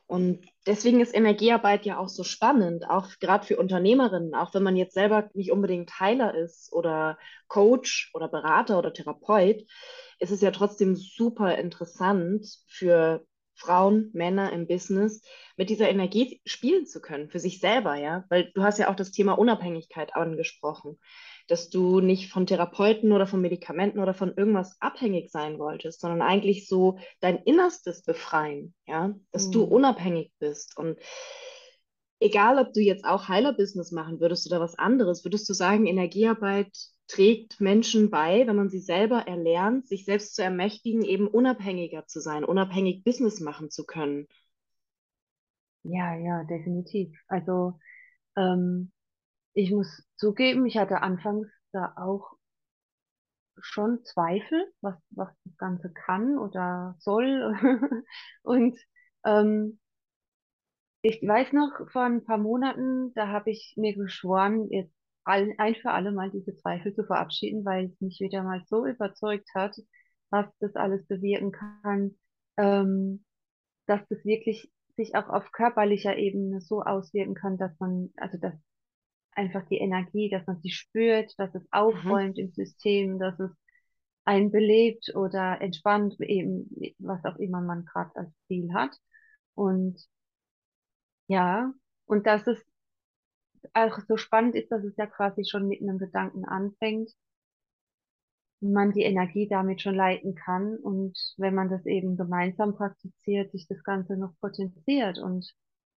und 0.08 0.46
deswegen 0.66 1.02
ist 1.02 1.14
Energiearbeit 1.14 1.86
ja 1.86 1.98
auch 2.00 2.08
so 2.08 2.24
spannend, 2.24 2.90
auch 2.90 3.08
gerade 3.20 3.46
für 3.46 3.58
Unternehmerinnen, 3.58 4.36
auch 4.36 4.54
wenn 4.54 4.64
man 4.64 4.78
jetzt 4.78 4.94
selber 4.94 5.30
nicht 5.34 5.52
unbedingt 5.52 6.00
Heiler 6.00 6.34
ist 6.34 6.72
oder 6.72 7.18
Coach 7.48 8.12
oder 8.14 8.30
Berater 8.30 8.80
oder 8.80 8.94
Therapeut, 8.94 9.66
ist 10.20 10.32
es 10.32 10.42
ja 10.42 10.52
trotzdem 10.52 10.96
super 10.96 11.58
interessant 11.58 12.48
für 12.68 13.26
Frauen, 13.54 14.12
Männer 14.14 14.54
im 14.54 14.68
Business, 14.68 15.22
mit 15.58 15.70
dieser 15.70 15.90
Energie 15.90 16.42
spielen 16.46 16.86
zu 16.86 17.02
können, 17.02 17.30
für 17.30 17.40
sich 17.40 17.60
selber, 17.60 17.96
ja, 17.96 18.24
weil 18.30 18.52
du 18.54 18.64
hast 18.64 18.78
ja 18.78 18.90
auch 18.90 18.96
das 18.96 19.12
Thema 19.12 19.34
Unabhängigkeit 19.34 20.16
angesprochen 20.16 21.00
dass 21.48 21.70
du 21.70 22.02
nicht 22.02 22.32
von 22.32 22.46
Therapeuten 22.48 23.12
oder 23.12 23.28
von 23.28 23.42
Medikamenten 23.42 24.00
oder 24.00 24.14
von 24.14 24.34
irgendwas 24.36 24.76
abhängig 24.82 25.32
sein 25.32 25.60
wolltest, 25.60 26.02
sondern 26.02 26.22
eigentlich 26.22 26.68
so 26.68 26.98
dein 27.22 27.38
Innerstes 27.44 28.04
befreien, 28.04 28.74
ja, 28.88 29.14
dass 29.32 29.50
du 29.50 29.64
Mhm. 29.64 29.66
unabhängig 29.66 30.32
bist 30.40 30.78
und 30.78 30.98
egal, 32.20 32.60
ob 32.60 32.74
du 32.74 32.80
jetzt 32.82 33.06
auch 33.06 33.28
Heilerbusiness 33.28 33.92
machen 33.92 34.20
würdest 34.20 34.46
oder 34.48 34.60
was 34.60 34.78
anderes, 34.78 35.24
würdest 35.26 35.48
du 35.50 35.54
sagen, 35.54 35.86
Energiearbeit 35.88 36.70
trägt 37.08 37.60
Menschen 37.62 38.10
bei, 38.12 38.46
wenn 38.48 38.56
man 38.56 38.70
sie 38.70 38.80
selber 38.80 39.28
erlernt, 39.28 39.88
sich 39.88 40.06
selbst 40.06 40.36
zu 40.36 40.44
ermächtigen, 40.44 41.04
eben 41.04 41.28
unabhängiger 41.28 42.06
zu 42.06 42.20
sein, 42.20 42.44
unabhängig 42.44 43.04
Business 43.04 43.40
machen 43.40 43.70
zu 43.72 43.86
können. 43.86 44.28
Ja, 45.84 46.16
ja, 46.16 46.44
definitiv. 46.44 47.18
Also 47.28 47.80
ähm, 48.38 48.92
ich 49.58 49.72
muss 49.72 50.04
zugeben, 50.18 50.68
ich 50.68 50.78
hatte 50.78 51.02
anfangs 51.02 51.48
da 51.72 51.94
auch 51.98 52.34
schon 53.60 54.04
Zweifel, 54.04 54.72
was, 54.82 54.96
was 55.10 55.30
das 55.46 55.58
Ganze 55.58 55.92
kann 55.92 56.38
oder 56.38 56.96
soll. 57.00 57.56
Und 58.44 58.78
ähm, 59.26 59.80
ich 61.02 61.24
weiß 61.24 61.54
noch, 61.54 61.90
vor 61.92 62.04
ein 62.04 62.24
paar 62.24 62.38
Monaten, 62.38 63.14
da 63.16 63.30
habe 63.30 63.50
ich 63.50 63.74
mir 63.78 63.96
geschworen, 63.96 64.70
jetzt 64.70 64.94
all, 65.24 65.52
ein 65.58 65.74
für 65.74 65.90
alle 65.90 66.12
Mal 66.12 66.30
diese 66.30 66.56
Zweifel 66.58 66.94
zu 66.94 67.04
verabschieden, 67.04 67.66
weil 67.66 67.86
es 67.86 68.00
mich 68.00 68.20
wieder 68.20 68.44
mal 68.44 68.64
so 68.68 68.86
überzeugt 68.86 69.50
hat, 69.56 69.76
was 70.30 70.46
das 70.60 70.76
alles 70.76 71.04
bewirken 71.08 71.52
kann, 71.52 72.16
ähm, 72.58 73.26
dass 73.88 74.08
das 74.08 74.24
wirklich 74.24 74.72
sich 74.98 75.16
auch 75.16 75.30
auf 75.30 75.52
körperlicher 75.52 76.16
Ebene 76.16 76.62
so 76.62 76.84
auswirken 76.84 77.34
kann, 77.34 77.58
dass 77.58 77.72
man, 77.80 78.14
also 78.18 78.38
dass 78.38 78.54
einfach 79.38 79.66
die 79.70 79.78
Energie, 79.80 80.30
dass 80.30 80.48
man 80.48 80.62
sie 80.62 80.72
spürt, 80.72 81.34
dass 81.40 81.56
es 81.56 81.68
Mhm. 81.92 82.18
aufräumt 82.18 82.40
im 82.40 82.52
System, 82.54 83.20
dass 83.20 83.40
es 83.40 83.52
einen 84.26 84.52
belebt 84.52 85.16
oder 85.16 85.62
entspannt, 85.62 86.20
eben 86.22 86.70
was 87.00 87.24
auch 87.26 87.38
immer 87.38 87.62
man 87.62 87.86
gerade 87.86 88.16
als 88.16 88.32
Ziel 88.48 88.74
hat. 88.74 88.98
Und 89.56 90.00
ja, 91.28 91.74
und 92.06 92.26
dass 92.28 92.48
es 92.48 92.60
auch 93.74 93.98
so 94.10 94.18
spannend 94.18 94.56
ist, 94.56 94.72
dass 94.74 94.84
es 94.84 94.98
ja 94.98 95.06
quasi 95.08 95.46
schon 95.46 95.70
mit 95.70 95.82
einem 95.82 96.00
Gedanken 96.00 96.44
anfängt, 96.44 97.12
man 98.60 98.92
die 98.92 99.02
Energie 99.04 99.48
damit 99.48 99.82
schon 99.82 99.96
leiten 99.96 100.36
kann 100.36 100.78
und 100.78 101.18
wenn 101.38 101.56
man 101.56 101.70
das 101.70 101.86
eben 101.88 102.18
gemeinsam 102.18 102.76
praktiziert, 102.76 103.52
sich 103.52 103.68
das 103.68 103.84
Ganze 103.84 104.16
noch 104.18 104.34
potenziert 104.42 105.18
und 105.20 105.52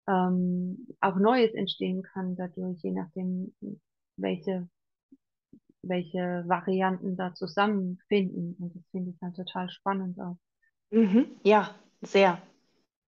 ähm, 0.07 0.87
auch 0.99 1.15
Neues 1.15 1.53
entstehen 1.53 2.03
kann 2.03 2.35
dadurch, 2.35 2.81
je 2.81 2.91
nachdem, 2.91 3.53
welche 4.17 4.67
welche 5.83 6.43
Varianten 6.47 7.17
da 7.17 7.33
zusammenfinden. 7.33 8.55
Und 8.59 8.75
das 8.75 8.83
finde 8.91 9.11
ich 9.11 9.19
dann 9.19 9.33
total 9.33 9.69
spannend 9.69 10.19
auch. 10.19 10.37
Mhm. 10.91 11.27
Ja, 11.43 11.73
sehr. 12.01 12.41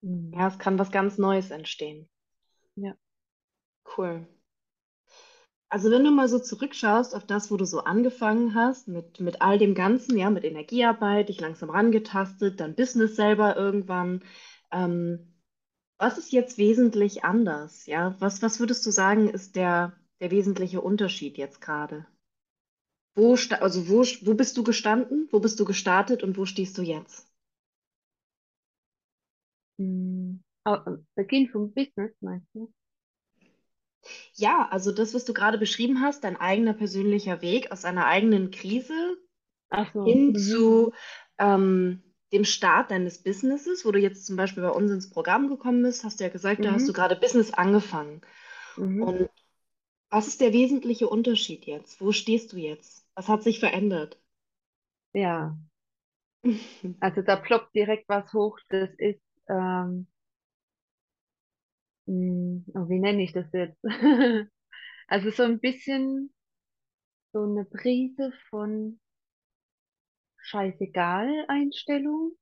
Mhm. 0.02 0.32
Ja, 0.34 0.48
es 0.48 0.58
kann 0.58 0.78
was 0.78 0.90
ganz 0.90 1.18
Neues 1.18 1.50
entstehen. 1.50 2.08
Ja. 2.76 2.94
Cool. 3.96 4.26
Also 5.68 5.90
wenn 5.90 6.02
du 6.02 6.10
mal 6.10 6.28
so 6.28 6.40
zurückschaust 6.40 7.14
auf 7.14 7.24
das, 7.24 7.50
wo 7.50 7.56
du 7.56 7.64
so 7.64 7.80
angefangen 7.84 8.54
hast, 8.54 8.88
mit, 8.88 9.20
mit 9.20 9.40
all 9.40 9.56
dem 9.56 9.74
Ganzen, 9.74 10.18
ja, 10.18 10.28
mit 10.28 10.44
Energiearbeit, 10.44 11.28
dich 11.28 11.40
langsam 11.40 11.70
rangetastet, 11.70 12.58
dann 12.58 12.74
Business 12.74 13.14
selber 13.14 13.56
irgendwann, 13.56 14.24
ähm, 14.72 15.32
was 16.00 16.18
ist 16.18 16.32
jetzt 16.32 16.58
wesentlich 16.58 17.24
anders? 17.24 17.86
Ja, 17.86 18.16
was, 18.20 18.42
was 18.42 18.58
würdest 18.58 18.84
du 18.86 18.90
sagen, 18.90 19.28
ist 19.28 19.54
der, 19.54 19.92
der 20.20 20.32
wesentliche 20.32 20.80
Unterschied 20.80 21.38
jetzt 21.38 21.60
gerade? 21.60 22.06
Wo, 23.14 23.36
also 23.60 23.88
wo, 23.88 24.02
wo 24.26 24.34
bist 24.34 24.56
du 24.56 24.64
gestanden? 24.64 25.28
Wo 25.30 25.38
bist 25.38 25.60
du 25.60 25.64
gestartet 25.64 26.24
und 26.24 26.36
wo 26.36 26.44
stehst 26.44 26.76
du 26.76 26.82
jetzt? 26.82 27.28
Äh, 30.64 30.78
Beginn 31.16 31.48
vom 31.50 31.72
Business, 31.74 32.12
meinst 32.20 32.46
du? 32.54 32.72
Ja, 34.34 34.68
also 34.70 34.92
das, 34.92 35.14
was 35.14 35.24
du 35.24 35.32
gerade 35.34 35.58
beschrieben 35.58 36.00
hast, 36.00 36.24
dein 36.24 36.36
eigener 36.36 36.72
persönlicher 36.74 37.42
Weg 37.42 37.70
aus 37.72 37.84
einer 37.84 38.06
eigenen 38.06 38.50
Krise 38.50 39.16
so. 39.92 40.00
hin 40.04 40.34
Mhm. 40.34 40.36
zu 40.36 40.92
ähm, 41.38 42.02
dem 42.32 42.44
Start 42.44 42.90
deines 42.90 43.18
Businesses, 43.18 43.84
wo 43.84 43.92
du 43.92 43.98
jetzt 44.00 44.26
zum 44.26 44.36
Beispiel 44.36 44.62
bei 44.62 44.70
uns 44.70 44.90
ins 44.90 45.10
Programm 45.10 45.48
gekommen 45.48 45.82
bist, 45.82 46.04
hast 46.04 46.20
du 46.20 46.24
ja 46.24 46.30
gesagt, 46.30 46.64
da 46.64 46.72
hast 46.72 46.88
du 46.88 46.92
Mhm. 46.92 46.94
gerade 46.94 47.16
Business 47.16 47.52
angefangen. 47.52 48.20
Mhm. 48.76 49.14
Und 49.14 49.30
was 50.10 50.28
ist 50.28 50.40
der 50.42 50.52
wesentliche 50.54 51.08
Unterschied 51.08 51.66
jetzt? 51.66 52.00
Wo 52.00 52.12
stehst 52.12 52.52
du 52.54 52.58
jetzt? 52.58 53.06
Was 53.14 53.28
hat 53.28 53.42
sich 53.44 53.60
verändert? 53.60 54.18
Ja, 55.12 55.56
also 57.00 57.22
da 57.22 57.36
ploppt 57.36 57.74
direkt 57.74 58.08
was 58.08 58.32
hoch. 58.32 58.58
Das 58.68 58.90
ist, 58.98 59.20
ähm, 59.48 60.06
mh, 62.06 62.62
oh, 62.74 62.88
wie 62.88 62.98
nenne 63.00 63.22
ich 63.22 63.32
das 63.32 63.46
jetzt? 63.52 63.78
Also 65.08 65.30
so 65.30 65.42
ein 65.44 65.60
bisschen 65.60 66.32
so 67.32 67.42
eine 67.42 67.64
Prise 67.64 68.32
von 68.50 69.00
Scheißegal-Einstellung. 70.50 72.32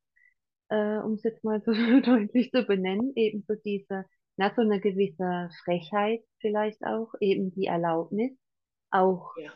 äh, 0.71 0.99
um 1.01 1.15
es 1.15 1.23
jetzt 1.25 1.45
mal 1.45 1.63
so 1.65 1.73
deutlich 2.03 2.51
zu 2.53 2.65
benennen, 2.65 3.13
eben 3.17 3.45
so 3.49 3.55
diese, 3.65 4.05
na, 4.37 4.53
so 4.55 4.63
eine 4.63 4.81
gewisse 4.81 5.51
Frechheit 5.65 6.23
vielleicht 6.41 6.85
auch, 6.85 7.15
eben 7.21 7.53
die 7.53 7.67
Erlaubnis, 7.67 8.33
auch 8.91 9.33
Ja. 9.37 9.53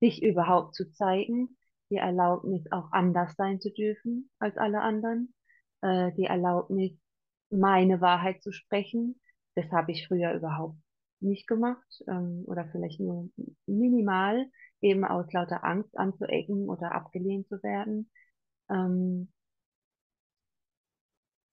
sich 0.00 0.22
überhaupt 0.22 0.74
zu 0.74 0.90
zeigen, 0.92 1.56
die 1.90 1.96
Erlaubnis 1.96 2.64
auch 2.72 2.92
anders 2.92 3.34
sein 3.36 3.60
zu 3.60 3.70
dürfen 3.72 4.30
als 4.38 4.56
alle 4.56 4.80
anderen, 4.80 5.34
äh, 5.82 6.12
die 6.12 6.24
Erlaubnis, 6.24 6.92
meine 7.50 8.00
Wahrheit 8.00 8.42
zu 8.42 8.52
sprechen. 8.52 9.20
Das 9.56 9.70
habe 9.72 9.92
ich 9.92 10.06
früher 10.06 10.32
überhaupt 10.34 10.76
nicht 11.20 11.46
gemacht, 11.48 12.02
ähm, 12.08 12.44
oder 12.46 12.68
vielleicht 12.72 13.00
nur 13.00 13.28
minimal, 13.66 14.46
eben 14.82 15.04
aus 15.04 15.32
lauter 15.32 15.64
Angst 15.64 15.96
anzuecken 15.98 16.68
oder 16.68 16.92
abgelehnt 16.92 17.48
zu 17.48 17.62
werden. 17.62 18.10
Ähm, 18.70 19.30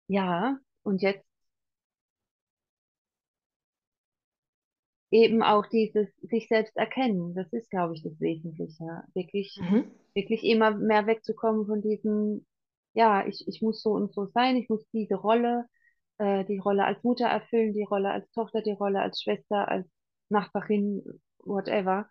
ja, 0.07 0.59
und 0.83 1.01
jetzt 1.01 1.25
eben 5.11 5.41
auch 5.43 5.65
dieses 5.67 6.09
sich 6.21 6.47
selbst 6.47 6.75
erkennen. 6.77 7.33
Das 7.35 7.51
ist, 7.53 7.69
glaube 7.69 7.93
ich, 7.95 8.03
das 8.03 8.19
Wesentliche. 8.19 9.03
Wirklich, 9.13 9.57
Mhm. 9.61 9.91
wirklich 10.13 10.43
immer 10.43 10.71
mehr 10.71 11.07
wegzukommen 11.07 11.65
von 11.65 11.81
diesem, 11.81 12.45
ja, 12.93 13.25
ich, 13.25 13.47
ich 13.47 13.61
muss 13.61 13.81
so 13.81 13.91
und 13.91 14.13
so 14.13 14.25
sein, 14.33 14.57
ich 14.57 14.69
muss 14.69 14.85
diese 14.91 15.15
Rolle, 15.15 15.65
äh, 16.17 16.43
die 16.45 16.57
Rolle 16.59 16.85
als 16.85 17.03
Mutter 17.03 17.27
erfüllen, 17.27 17.73
die 17.73 17.83
Rolle 17.83 18.11
als 18.11 18.29
Tochter, 18.31 18.61
die 18.61 18.73
Rolle 18.73 19.01
als 19.01 19.21
Schwester, 19.21 19.67
als 19.69 19.87
Nachbarin, 20.29 21.03
whatever. 21.39 22.09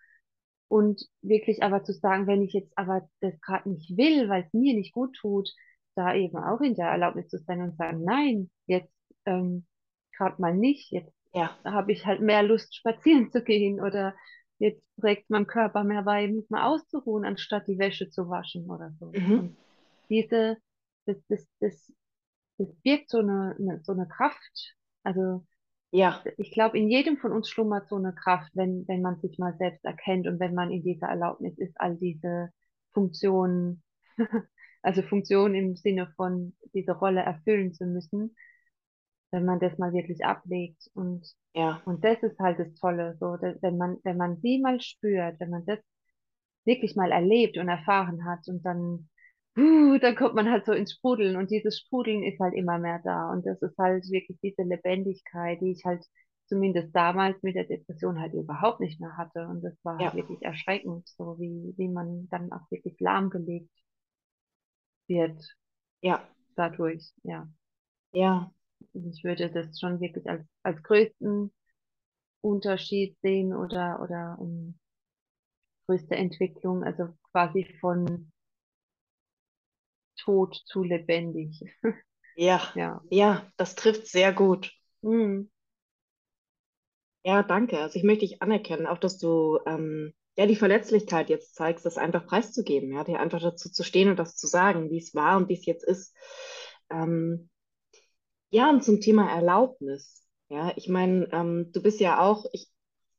Und 0.69 1.03
wirklich 1.23 1.63
aber 1.63 1.85
zu 1.85 1.93
sagen, 1.93 2.27
wenn 2.27 2.43
ich 2.43 2.53
jetzt 2.53 2.77
aber 2.77 3.09
das 3.21 3.41
gerade 3.41 3.71
nicht 3.71 3.97
will, 3.97 4.29
weil 4.29 4.45
es 4.45 4.53
mir 4.53 4.75
nicht 4.75 4.93
gut 4.93 5.17
tut, 5.17 5.49
da 5.95 6.15
eben 6.15 6.37
auch 6.37 6.61
in 6.61 6.75
der 6.75 6.89
Erlaubnis 6.89 7.29
zu 7.29 7.39
sein 7.39 7.63
und 7.63 7.77
sagen, 7.77 8.03
nein, 8.05 8.51
jetzt 8.67 8.93
ähm, 9.25 9.67
gerade 10.17 10.41
mal 10.41 10.55
nicht, 10.55 10.91
jetzt 10.91 11.13
Ja. 11.33 11.57
habe 11.65 11.93
ich 11.93 12.05
halt 12.07 12.21
mehr 12.21 12.43
Lust, 12.43 12.75
spazieren 12.75 13.31
zu 13.31 13.43
gehen 13.43 13.81
oder 13.81 14.15
jetzt 14.59 14.83
trägt 15.01 15.31
mein 15.31 15.47
Körper 15.47 15.85
mehr 15.85 16.03
bei, 16.03 16.27
mich 16.29 16.49
mal 16.51 16.67
auszuruhen, 16.67 17.25
anstatt 17.25 17.67
die 17.69 17.79
Wäsche 17.79 18.11
zu 18.11 18.29
waschen 18.29 18.71
oder 18.71 18.93
so. 18.99 19.15
Mhm. 19.15 19.57
Diese, 20.09 20.57
das, 21.07 21.17
das, 21.29 21.47
das, 21.61 21.93
das 22.59 22.69
birgt 22.83 23.11
so 23.11 23.19
eine, 23.19 23.57
eine, 23.59 23.81
so 23.85 23.93
eine 23.93 24.09
Kraft. 24.09 24.77
Also 25.05 25.47
Ja. 25.97 26.23
ich 26.37 26.53
glaube, 26.53 26.79
in 26.79 26.89
jedem 26.91 27.17
von 27.17 27.33
uns 27.33 27.49
schlummert 27.49 27.89
so 27.89 27.97
eine 27.97 28.15
Kraft, 28.15 28.51
wenn, 28.55 28.87
wenn 28.89 29.03
man 29.03 29.21
sich 29.21 29.39
mal 29.39 29.57
selbst 29.59 29.85
erkennt 29.85 30.27
und 30.27 30.41
wenn 30.41 30.55
man 30.55 30.71
in 30.71 30.83
dieser 30.83 31.09
Erlaubnis 31.09 31.57
ist, 31.59 31.81
all 31.81 31.97
diese 31.97 32.51
Funktionen 32.93 33.83
Also 34.83 35.03
Funktion 35.03 35.57
im 35.57 35.75
Sinne 35.75 36.13
von 36.15 36.55
diese 36.73 36.93
Rolle 36.93 37.21
erfüllen 37.21 37.75
zu 37.75 37.87
müssen, 37.87 38.37
wenn 39.33 39.45
man 39.45 39.59
das 39.59 39.79
mal 39.79 39.93
wirklich 39.93 40.25
ablegt. 40.25 40.91
Und, 40.95 41.27
Ja, 41.55 41.83
und 41.87 42.05
das 42.05 42.23
ist 42.23 42.39
halt 42.39 42.59
das 42.61 42.73
Tolle, 42.75 43.17
so, 43.19 43.37
dass, 43.37 43.61
wenn 43.63 43.77
man, 43.79 43.99
wenn 44.05 44.17
man 44.17 44.37
sie 44.41 44.61
mal 44.61 44.81
spürt, 44.81 45.41
wenn 45.41 45.51
man 45.51 45.67
das 45.67 45.81
wirklich 46.65 46.97
mal 46.97 47.13
erlebt 47.13 47.59
und 47.59 47.69
erfahren 47.69 48.25
hat 48.25 48.47
und 48.49 48.65
dann, 48.65 49.09
uh, 49.57 49.99
dann 49.99 50.17
kommt 50.17 50.35
man 50.35 50.51
halt 50.51 50.67
so 50.67 50.73
ins 50.73 50.93
Sprudeln 50.93 51.37
und 51.37 51.51
dieses 51.51 51.79
Sprudeln 51.79 52.23
ist 52.23 52.41
halt 52.41 52.55
immer 52.55 52.79
mehr 52.79 53.01
da 53.05 53.31
und 53.31 53.47
das 53.47 53.61
ist 53.63 53.77
halt 53.79 54.05
wirklich 54.11 54.39
diese 54.43 54.63
Lebendigkeit, 54.63 55.61
die 55.61 55.73
ich 55.73 55.85
halt 55.85 56.05
zumindest 56.47 56.95
damals 56.95 57.43
mit 57.43 57.57
der 57.57 57.65
Depression 57.65 58.21
halt 58.21 58.33
überhaupt 58.35 58.81
nicht 58.81 59.01
mehr 59.01 59.17
hatte 59.17 59.47
und 59.49 59.63
das 59.63 59.75
war 59.83 59.99
halt 59.99 60.15
ja, 60.15 60.15
wirklich 60.15 60.43
erschreckend, 60.43 61.09
so 61.09 61.39
wie, 61.39 61.75
wie 61.77 61.89
man 61.89 62.29
dann 62.31 62.53
auch 62.53 62.71
wirklich 62.71 62.99
lahmgelegt 63.01 63.71
wird 65.09 65.57
ja, 66.01 66.23
dadurch, 66.55 67.13
ja. 67.23 67.49
ja, 68.13 68.53
ich 68.93 69.25
würde 69.25 69.51
das 69.51 69.79
schon 69.81 70.01
wirklich 70.01 70.29
als, 70.29 70.47
als 70.63 70.83
größten 70.83 71.53
Unterschied 72.43 73.19
sehen 73.23 73.55
oder, 73.55 74.01
oder 74.03 74.37
um, 74.39 74.79
größte 75.87 76.17
Entwicklung, 76.17 76.85
also 76.85 77.09
quasi 77.33 77.65
von 77.81 78.31
tot 80.27 80.63
zu 80.67 80.83
lebendig. 80.83 81.63
ja, 82.35 82.61
Ja. 82.75 83.03
ja, 83.11 83.51
das 83.57 83.75
trifft 83.75 84.07
sehr 84.09 84.33
gut. 84.33 84.73
Hm. 85.03 85.51
Ja, 87.25 87.43
danke. 87.43 87.79
Also 87.81 87.97
ich 87.99 88.05
möchte 88.05 88.27
dich 88.27 88.41
anerkennen, 88.43 88.87
auch 88.87 88.99
dass 88.99 89.19
du 89.19 89.59
ähm, 89.67 90.15
ja 90.37 90.47
die 90.47 90.57
Verletzlichkeit 90.57 91.29
jetzt 91.29 91.55
zeigst, 91.57 91.85
das 91.85 91.99
einfach 91.99 92.27
preiszugeben, 92.27 92.93
ja, 92.93 93.05
dir 93.05 93.19
einfach 93.21 93.41
dazu 93.41 93.71
zu 93.71 93.83
stehen 93.83 94.09
und 94.09 94.19
das 94.19 94.37
zu 94.37 94.47
sagen, 94.47 94.91
wie 94.91 94.99
es 94.99 95.15
war 95.15 95.37
und 95.37 95.49
wie 95.49 95.55
es 95.55 95.67
jetzt 95.67 95.85
ist. 95.85 96.15
Ähm, 96.91 97.51
ja, 98.51 98.71
und 98.71 98.85
zum 98.85 99.01
Thema 99.01 99.31
Erlaubnis. 99.31 100.25
Ja, 100.49 100.73
ich 100.77 100.89
meine, 100.89 101.29
ähm, 101.33 101.71
du 101.73 101.83
bist 101.83 102.01
ja 102.01 102.21
auch, 102.21 102.47
ich, 102.53 102.69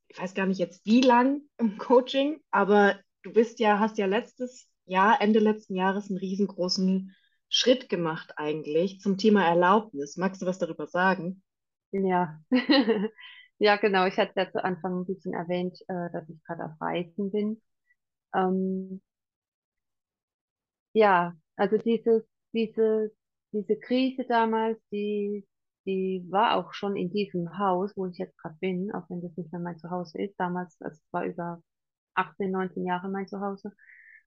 ich 0.10 0.20
weiß 0.20 0.34
gar 0.34 0.46
nicht 0.46 0.60
jetzt 0.60 0.86
wie 0.86 1.02
lang 1.02 1.42
im 1.58 1.78
Coaching, 1.78 2.42
aber 2.52 2.98
du 3.24 3.34
bist 3.34 3.60
ja, 3.60 3.80
hast 3.80 3.98
ja 3.98 4.06
letztes 4.06 4.68
Jahr, 4.88 5.22
Ende 5.22 5.40
letzten 5.40 5.76
Jahres 5.76 6.10
einen 6.10 6.20
riesengroßen 6.20 7.16
Schritt 7.50 7.90
gemacht 7.90 8.34
eigentlich 8.38 9.00
zum 9.02 9.18
Thema 9.18 9.46
Erlaubnis. 9.48 10.18
Magst 10.18 10.42
du 10.42 10.46
was 10.46 10.60
darüber 10.60 10.88
sagen? 10.88 11.44
Ja. 11.92 12.40
Ja, 13.60 13.78
genau. 13.78 14.06
Ich 14.06 14.18
hatte 14.20 14.34
ja 14.36 14.52
zu 14.52 14.64
Anfang 14.64 15.00
ein 15.02 15.06
bisschen 15.08 15.34
erwähnt, 15.34 15.80
äh, 15.88 16.12
dass 16.14 16.30
ich 16.30 16.44
gerade 16.44 16.66
auf 16.66 16.80
Reisen 16.80 17.32
bin. 17.32 17.60
Ähm, 18.36 19.02
ja, 20.94 21.34
also 21.56 21.78
dieses, 21.78 22.24
diese, 22.54 23.12
diese 23.52 23.78
Krise 23.80 24.26
damals, 24.28 24.80
die, 24.92 25.46
die 25.86 26.26
war 26.30 26.56
auch 26.58 26.74
schon 26.74 26.96
in 26.96 27.12
diesem 27.12 27.58
Haus, 27.58 27.92
wo 27.96 28.08
ich 28.08 28.18
jetzt 28.18 28.38
gerade 28.38 28.56
bin, 28.60 28.92
auch 28.94 29.10
wenn 29.10 29.22
das 29.22 29.36
nicht 29.38 29.52
mehr 29.52 29.62
mein 29.62 29.78
Zuhause 29.80 30.22
ist. 30.22 30.36
Damals, 30.40 30.76
also 30.82 30.96
es 30.98 31.14
war 31.14 31.26
über 31.26 31.62
18, 32.16 32.52
19 32.52 32.86
Jahre 32.86 33.10
mein 33.10 33.28
Zuhause. 33.28 33.72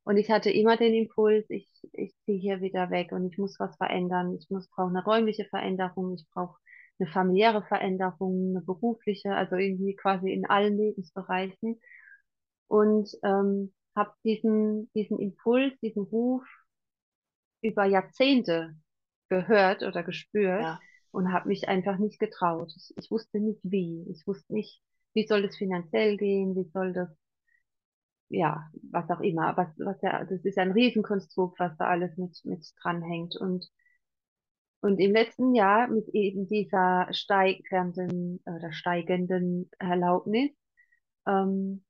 Und 0.05 0.17
ich 0.17 0.31
hatte 0.31 0.51
immer 0.51 0.77
den 0.77 0.95
Impuls, 0.95 1.45
ich, 1.51 1.69
ich 1.93 2.15
ziehe 2.25 2.39
hier 2.39 2.61
wieder 2.61 2.91
weg 2.91 3.13
und 3.13 3.27
ich 3.31 3.39
muss 3.39 3.59
was 3.61 3.77
verändern. 3.77 4.35
Ich 4.39 4.51
muss, 4.51 4.69
brauche 4.71 4.89
eine 4.89 5.05
räumliche 5.05 5.45
Veränderung, 5.47 6.15
ich 6.15 6.27
brauche 6.33 6.59
eine 6.99 7.09
familiäre 7.11 7.63
Veränderung, 7.63 8.51
eine 8.57 8.63
berufliche, 8.65 9.35
also 9.35 9.57
irgendwie 9.57 9.95
quasi 9.97 10.33
in 10.33 10.47
allen 10.47 10.77
Lebensbereichen. 10.77 11.81
Und 12.69 13.11
ähm, 13.25 13.75
habe 13.97 14.13
diesen, 14.25 14.91
diesen 14.95 15.19
Impuls, 15.19 15.75
diesen 15.81 16.03
Ruf 16.05 16.45
über 17.63 17.85
Jahrzehnte 17.85 18.77
gehört 19.29 19.83
oder 19.83 20.03
gespürt 20.03 20.63
Ja, 20.63 20.81
und 21.13 21.33
habe 21.33 21.49
mich 21.49 21.69
einfach 21.69 21.99
nicht 21.99 22.19
getraut. 22.19 22.73
Ich, 22.77 22.93
ich 22.97 23.11
wusste 23.11 23.41
nicht 23.41 23.61
wie. 23.63 24.07
Ich 24.11 24.27
wusste 24.27 24.53
nicht, 24.55 24.83
wie 25.15 25.27
soll 25.27 25.45
es 25.45 25.57
finanziell 25.57 26.17
gehen, 26.17 26.55
wie 26.57 26.69
soll 26.73 26.93
das 26.93 27.09
ja, 28.31 28.71
was 28.91 29.11
auch 29.11 29.21
immer, 29.21 29.57
was, 29.57 29.69
was 29.79 30.01
ja, 30.03 30.25
das 30.25 30.45
ist 30.45 30.57
ein 30.59 30.73
Riesenkonstrukt, 30.73 31.59
was 31.59 31.77
da 31.77 31.89
alles 31.89 32.17
mit, 32.17 32.41
mit 32.45 32.65
dranhängt. 32.81 33.37
Und, 33.37 33.69
und 34.81 34.99
im 34.99 35.13
letzten 35.13 35.55
Jahr 35.55 35.89
mit 35.89 36.09
eben 36.15 36.49
dieser 36.49 37.09
steigenden 37.13 38.41
oder 38.47 38.73
steigenden 38.73 39.71
Erlaubnis, 39.79 40.53
ähm, 41.27 41.85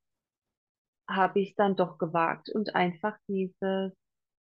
habe 1.09 1.41
ich 1.41 1.55
dann 1.57 1.77
doch 1.77 1.99
gewagt 1.99 2.51
und 2.51 2.75
einfach 2.75 3.17
dieses 3.29 3.93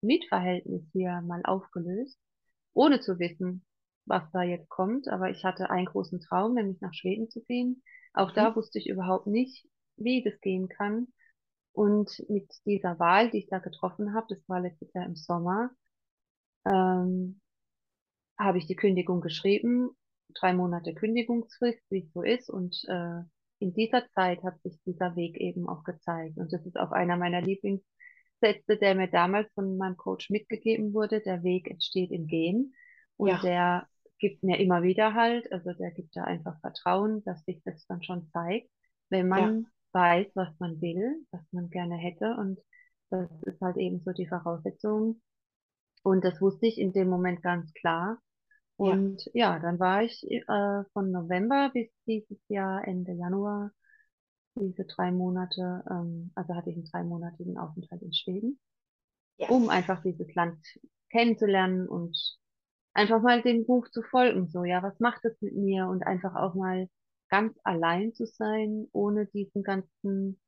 Mietverhältnis 0.01 0.83
hier 0.93 1.21
mal 1.21 1.41
aufgelöst, 1.43 2.17
ohne 2.73 2.99
zu 3.01 3.19
wissen, 3.19 3.65
was 4.05 4.23
da 4.31 4.43
jetzt 4.43 4.69
kommt. 4.69 5.07
Aber 5.09 5.29
ich 5.29 5.43
hatte 5.43 5.69
einen 5.69 5.87
großen 5.87 6.21
Traum, 6.21 6.53
nämlich 6.53 6.79
nach 6.79 6.93
Schweden 6.93 7.29
zu 7.29 7.43
gehen. 7.43 7.83
Auch 8.13 8.31
da 8.31 8.51
mhm. 8.51 8.55
wusste 8.55 8.79
ich 8.79 8.87
überhaupt 8.87 9.27
nicht, 9.27 9.67
wie 9.97 10.23
das 10.23 10.39
gehen 10.41 10.69
kann. 10.69 11.07
Und 11.79 12.11
mit 12.27 12.51
dieser 12.65 12.99
Wahl, 12.99 13.31
die 13.31 13.37
ich 13.37 13.47
da 13.47 13.59
getroffen 13.59 14.13
habe, 14.13 14.27
das 14.27 14.49
war 14.49 14.59
letztes 14.59 14.91
Jahr 14.91 15.05
im 15.05 15.15
Sommer, 15.15 15.69
ähm, 16.65 17.39
habe 18.37 18.57
ich 18.57 18.65
die 18.65 18.75
Kündigung 18.75 19.21
geschrieben, 19.21 19.91
drei 20.33 20.53
Monate 20.53 20.93
Kündigungsfrist, 20.93 21.79
wie 21.89 21.99
es 21.99 22.11
so 22.11 22.21
ist. 22.21 22.49
Und 22.49 22.83
äh, 22.89 23.21
in 23.59 23.73
dieser 23.73 24.09
Zeit 24.09 24.43
hat 24.43 24.61
sich 24.61 24.77
dieser 24.85 25.15
Weg 25.15 25.37
eben 25.37 25.69
auch 25.69 25.85
gezeigt. 25.85 26.37
Und 26.37 26.51
das 26.51 26.65
ist 26.65 26.77
auch 26.77 26.91
einer 26.91 27.15
meiner 27.15 27.39
Lieblingssätze, 27.39 28.75
der 28.75 28.95
mir 28.95 29.07
damals 29.07 29.49
von 29.53 29.77
meinem 29.77 29.95
Coach 29.95 30.29
mitgegeben 30.29 30.93
wurde. 30.93 31.21
Der 31.21 31.43
Weg 31.43 31.71
entsteht 31.71 32.11
im 32.11 32.27
Gehen. 32.27 32.73
Und 33.15 33.29
Ja, 33.29 33.39
der 33.41 33.87
gibt 34.17 34.43
mir 34.43 34.59
immer 34.59 34.83
wieder 34.83 35.13
halt, 35.13 35.49
also 35.53 35.71
der 35.71 35.91
gibt 35.91 36.13
da 36.17 36.25
einfach 36.25 36.59
Vertrauen, 36.59 37.23
dass 37.23 37.41
sich 37.45 37.61
das 37.63 37.87
dann 37.87 38.03
schon 38.03 38.27
zeigt, 38.33 38.69
wenn 39.07 39.29
ja, 39.29 39.47
man 39.47 39.67
weiß, 39.93 40.27
was 40.35 40.49
man 40.59 40.81
will, 40.81 41.25
was 41.31 41.41
man 41.51 41.69
gerne 41.69 41.95
hätte. 41.97 42.35
Und 42.37 42.59
das 43.09 43.29
ist 43.43 43.61
halt 43.61 43.77
eben 43.77 44.01
so 44.03 44.11
die 44.11 44.27
Voraussetzung. 44.27 45.21
Und 46.03 46.23
das 46.23 46.41
wusste 46.41 46.67
ich 46.67 46.77
in 46.77 46.93
dem 46.93 47.09
Moment 47.09 47.41
ganz 47.41 47.73
klar. 47.73 48.19
ja, 48.77 48.91
Und 48.91 49.29
ja, 49.33 49.59
dann 49.59 49.79
war 49.79 50.03
ich 50.03 50.23
äh, 50.29 50.83
von 50.93 51.11
November 51.11 51.71
bis 51.73 51.89
dieses 52.07 52.39
Jahr 52.47 52.87
Ende 52.87 53.13
Januar, 53.13 53.71
diese 54.55 54.85
drei 54.85 55.11
Monate, 55.11 55.83
ähm, 55.89 56.31
also 56.35 56.55
hatte 56.55 56.69
ich 56.69 56.75
einen 56.75 56.85
dreimonatigen 56.85 57.57
Aufenthalt 57.57 58.01
in 58.01 58.13
Schweden, 58.13 58.59
um 59.47 59.63
yes. 59.63 59.71
einfach 59.71 60.01
dieses 60.03 60.33
Land 60.35 60.57
kennenzulernen 61.09 61.87
und 61.87 62.17
einfach 62.93 63.21
mal 63.21 63.41
dem 63.41 63.65
Buch 63.65 63.89
zu 63.89 64.01
folgen, 64.03 64.49
so, 64.49 64.63
ja, 64.63 64.83
was 64.83 64.99
macht 64.99 65.23
es 65.25 65.39
mit 65.41 65.55
mir 65.55 65.87
und 65.87 66.03
einfach 66.03 66.35
auch 66.35 66.55
mal 66.55 66.89
ganz 67.29 67.57
allein 67.63 68.13
zu 68.13 68.25
sein, 68.27 68.87
ohne 68.93 69.27
diesen 69.27 69.63
ganzen 69.63 70.39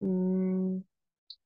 mh, 0.00 0.82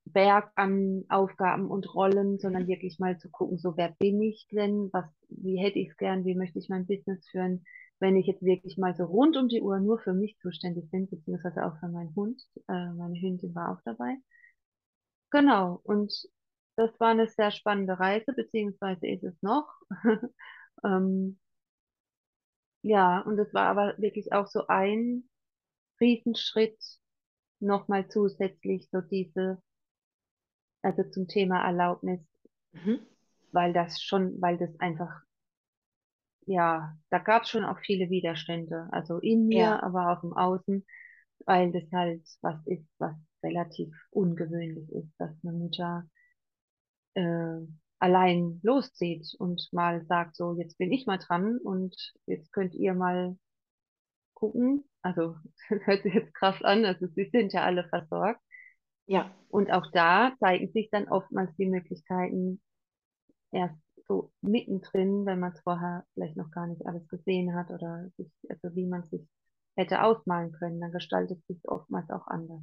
Berg 0.06 0.52
an 0.56 1.04
Aufgaben 1.10 1.70
und 1.70 1.94
Rollen, 1.94 2.38
sondern 2.38 2.66
wirklich 2.68 2.98
mal 3.00 3.18
zu 3.18 3.30
gucken, 3.30 3.58
so 3.58 3.76
wer 3.76 3.90
bin 3.98 4.22
ich 4.22 4.48
denn, 4.52 4.90
was, 4.92 5.06
wie 5.30 5.58
hätte 5.58 5.78
ich 5.80 5.90
es 5.90 5.96
gern, 5.98 6.24
wie 6.24 6.34
möchte 6.36 6.58
ich 6.58 6.68
mein 6.68 6.86
Business 6.86 7.28
führen, 7.30 7.64
wenn 8.00 8.16
ich 8.16 8.26
jetzt 8.26 8.42
wirklich 8.42 8.78
mal 8.78 8.94
so 8.96 9.04
rund 9.04 9.36
um 9.36 9.48
die 9.48 9.62
Uhr 9.62 9.80
nur 9.80 9.98
für 10.00 10.14
mich 10.14 10.38
zuständig 10.40 10.90
bin, 10.90 11.08
beziehungsweise 11.10 11.66
auch 11.66 11.78
für 11.80 11.88
meinen 11.88 12.14
Hund. 12.16 12.42
Äh, 12.68 12.92
meine 12.94 13.20
Hündin 13.20 13.54
war 13.54 13.72
auch 13.72 13.82
dabei. 13.84 14.16
Genau, 15.30 15.80
und 15.84 16.12
das 16.76 16.98
war 17.00 17.08
eine 17.10 17.26
sehr 17.28 17.50
spannende 17.50 17.98
Reise, 17.98 18.32
beziehungsweise 18.32 19.06
ist 19.08 19.24
es 19.24 19.42
noch. 19.42 19.68
Ähm, 20.84 21.40
ja, 22.82 23.20
und 23.20 23.38
es 23.38 23.52
war 23.54 23.66
aber 23.68 23.96
wirklich 23.98 24.32
auch 24.32 24.46
so 24.48 24.66
ein 24.68 25.24
Riesenschritt 26.00 26.78
nochmal 27.60 28.08
zusätzlich, 28.08 28.88
so 28.92 29.00
diese, 29.02 29.62
also 30.82 31.04
zum 31.04 31.28
Thema 31.28 31.64
Erlaubnis, 31.64 32.18
Mhm. 32.74 32.98
weil 33.52 33.74
das 33.74 34.00
schon, 34.02 34.40
weil 34.40 34.56
das 34.56 34.70
einfach, 34.80 35.20
ja, 36.46 36.96
da 37.10 37.18
gab 37.18 37.42
es 37.44 37.50
schon 37.50 37.64
auch 37.64 37.78
viele 37.80 38.10
Widerstände, 38.10 38.88
also 38.92 39.18
in 39.18 39.46
Ja, 39.50 39.74
mir, 39.74 39.82
aber 39.82 40.10
auch 40.18 40.24
im 40.24 40.32
Außen, 40.32 40.84
weil 41.46 41.72
das 41.72 41.84
halt 41.92 42.22
was 42.42 42.56
ist, 42.66 42.86
was 42.98 43.14
relativ 43.42 43.94
ungewöhnlich 44.10 44.90
ist, 44.92 45.10
dass 45.18 45.30
eine 45.44 45.52
Mutter 45.52 46.04
äh, 47.14 47.66
allein 48.00 48.60
loszieht 48.62 49.34
und 49.38 49.68
mal 49.72 50.04
sagt, 50.06 50.36
so, 50.36 50.54
jetzt 50.58 50.78
bin 50.78 50.92
ich 50.92 51.06
mal 51.06 51.18
dran 51.18 51.58
und 51.58 51.94
jetzt 52.26 52.52
könnt 52.52 52.74
ihr 52.74 52.94
mal 52.94 53.36
gucken. 54.34 54.84
Also, 55.02 55.36
das 55.68 55.80
hört 55.86 56.02
sich 56.02 56.14
jetzt 56.14 56.34
krass 56.34 56.62
an, 56.62 56.84
also 56.84 57.06
sie 57.08 57.28
sind 57.32 57.52
ja 57.52 57.64
alle 57.64 57.84
versorgt. 57.88 58.40
ja, 59.06 59.30
Und 59.48 59.70
auch 59.72 59.86
da 59.92 60.34
zeigen 60.40 60.72
sich 60.72 60.88
dann 60.90 61.08
oftmals 61.08 61.54
die 61.56 61.66
Möglichkeiten, 61.66 62.60
erst 63.52 63.76
so 64.08 64.32
mittendrin, 64.42 65.26
wenn 65.26 65.40
man 65.40 65.52
es 65.52 65.60
vorher 65.60 66.04
vielleicht 66.14 66.36
noch 66.36 66.50
gar 66.50 66.66
nicht 66.66 66.86
alles 66.86 67.06
gesehen 67.08 67.54
hat 67.54 67.70
oder 67.70 68.08
sich, 68.16 68.30
also 68.48 68.74
wie 68.76 68.86
man 68.86 69.04
sich 69.04 69.22
hätte 69.76 70.02
ausmalen 70.02 70.52
können, 70.52 70.80
dann 70.80 70.92
gestaltet 70.92 71.44
sich 71.46 71.58
oftmals 71.68 72.10
auch 72.10 72.26
anders 72.28 72.62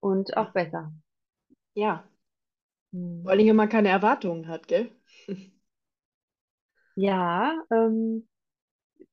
und 0.00 0.36
auch 0.38 0.52
besser. 0.52 0.90
ja. 1.74 2.04
Vor 3.22 3.30
allen 3.30 3.38
Dingen, 3.40 3.50
wenn 3.50 3.56
man 3.56 3.68
keine 3.68 3.88
Erwartungen 3.90 4.48
hat, 4.48 4.68
gell? 4.68 4.90
Ja, 6.94 7.54
ähm, 7.70 8.28